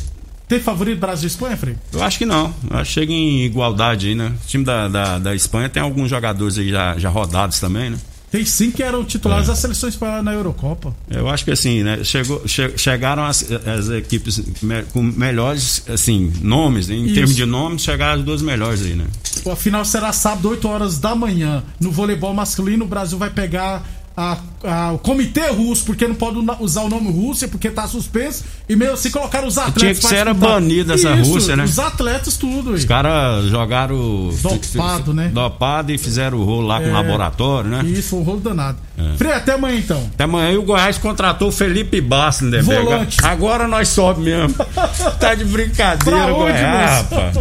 Tem 0.49 0.59
favorito 0.59 0.99
Brasil 0.99 1.25
e 1.25 1.27
Espanha, 1.27 1.55
Frei? 1.55 1.75
Eu 1.93 2.03
acho 2.03 2.17
que 2.17 2.25
não. 2.25 2.53
Eu 2.69 2.77
acho 2.79 2.89
que 2.93 2.99
chega 2.99 3.13
em 3.13 3.45
igualdade 3.45 4.07
aí, 4.07 4.15
né? 4.15 4.33
O 4.43 4.47
time 4.47 4.65
da, 4.65 4.87
da, 4.87 5.19
da 5.19 5.35
Espanha 5.35 5.69
tem 5.69 5.81
alguns 5.81 6.09
jogadores 6.09 6.57
aí 6.57 6.69
já, 6.69 6.97
já 6.97 7.07
rodados 7.07 7.59
também, 7.59 7.91
né? 7.91 7.97
Tem 8.31 8.45
sim 8.45 8.69
que 8.69 8.83
eram 8.83 9.03
titulares 9.03 9.45
É. 9.47 9.51
da 9.51 9.55
seleção 9.55 9.89
espanhola 9.89 10.21
na 10.21 10.33
Eurocopa. 10.33 10.95
Eu 11.09 11.27
acho 11.27 11.43
que 11.43 11.51
assim, 11.51 11.81
né? 11.83 12.03
Chegou, 12.03 12.41
che- 12.47 12.77
chegaram 12.77 13.23
as, 13.25 13.43
as 13.51 13.89
equipes 13.89 14.39
me- 14.61 14.83
com 14.93 15.01
melhores, 15.01 15.83
assim, 15.89 16.31
nomes, 16.41 16.87
né? 16.87 16.95
em 16.95 17.05
Isso. 17.05 17.13
termos 17.15 17.35
de 17.35 17.45
nomes, 17.45 17.81
chegaram 17.81 18.19
as 18.19 18.25
duas 18.25 18.41
melhores 18.41 18.81
aí, 18.83 18.93
né? 18.93 19.05
A 19.51 19.55
final 19.55 19.83
será 19.83 20.13
sábado, 20.13 20.49
8 20.49 20.67
horas 20.67 20.99
da 20.99 21.15
manhã. 21.15 21.63
No 21.79 21.91
voleibol 21.91 22.33
masculino, 22.33 22.85
o 22.85 22.87
Brasil 22.87 23.17
vai 23.17 23.29
pegar 23.31 23.83
a- 24.19 24.37
a- 24.63 24.91
o 24.91 24.97
comitê 24.99 25.47
russo, 25.49 25.85
porque 25.85 26.07
não 26.07 26.15
pode 26.15 26.37
usar 26.59 26.81
o 26.81 26.89
nome 26.89 27.09
Rússia, 27.11 27.47
porque 27.47 27.69
tá 27.69 27.87
suspenso. 27.87 28.43
E 28.67 28.75
mesmo 28.75 28.95
assim 28.95 29.09
colocaram 29.09 29.47
os 29.47 29.57
atletas. 29.57 29.81
Tinha 29.81 29.95
que 29.95 30.01
ser 30.05 30.15
era 30.15 30.33
banido 30.33 30.93
essa 30.93 31.11
Isso, 31.15 31.31
Rússia, 31.31 31.55
né? 31.55 31.63
Os 31.63 31.79
atletas, 31.79 32.35
tudo. 32.37 32.71
Os 32.73 32.83
caras 32.85 33.45
jogaram. 33.45 34.29
Dopado, 34.41 35.13
né? 35.13 35.29
Dopado 35.33 35.91
e 35.91 35.97
fizeram 35.97 36.37
o 36.39 36.43
rolo 36.43 36.67
lá 36.67 36.79
com 36.79 36.87
É. 36.87 36.89
o 36.89 36.93
laboratório, 36.93 37.69
né? 37.69 37.83
Isso, 37.85 38.09
foi 38.09 38.19
um 38.19 38.23
rolo 38.23 38.39
danado. 38.41 38.77
É. 38.97 39.17
Frei, 39.17 39.31
até 39.31 39.53
amanhã 39.53 39.77
então. 39.79 40.09
Até 40.13 40.25
amanhã 40.25 40.51
e 40.51 40.57
o 40.57 40.63
Goiás 40.63 40.97
contratou 40.97 41.47
o 41.47 41.51
Felipe 41.51 42.01
Bassi, 42.01 42.43
né, 42.45 42.61
Volante. 42.61 43.17
Agora 43.23 43.67
nós 43.67 43.87
sobe 43.87 44.21
mesmo. 44.21 44.53
tá 45.19 45.33
de 45.35 45.45
brincadeira, 45.45 46.31
Goiás, 46.31 47.09
rapaz. 47.09 47.37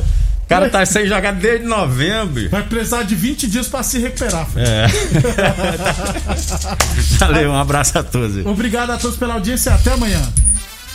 O 0.48 0.54
cara 0.58 0.70
tá 0.70 0.86
sem 0.86 1.06
jogar 1.06 1.34
desde 1.34 1.66
novembro. 1.66 2.48
Vai 2.48 2.62
precisar 2.62 3.02
de 3.02 3.14
20 3.14 3.46
dias 3.48 3.68
pra 3.68 3.82
se 3.82 3.98
recuperar, 3.98 4.46
Frei. 4.48 4.64
É. 4.64 4.86
Valeu, 7.20 7.50
um 7.50 7.54
abraço 7.54 7.98
a 7.98 8.02
todos. 8.02 8.46
Obrigado 8.46 8.88
a 8.92 8.96
todos 8.96 9.18
pela 9.18 9.34
audiência 9.34 9.68
e 9.68 9.74
até 9.74 9.92
amanhã. 9.92 10.22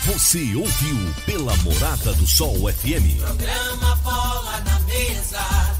Você 0.07 0.39
ouviu 0.55 0.97
pela 1.27 1.55
Morada 1.57 2.13
do 2.13 2.25
Sol 2.25 2.67
FM. 2.67 3.21
Programa 3.21 3.95
Bola 3.97 4.59
na 4.65 4.79
Mesa. 4.87 5.73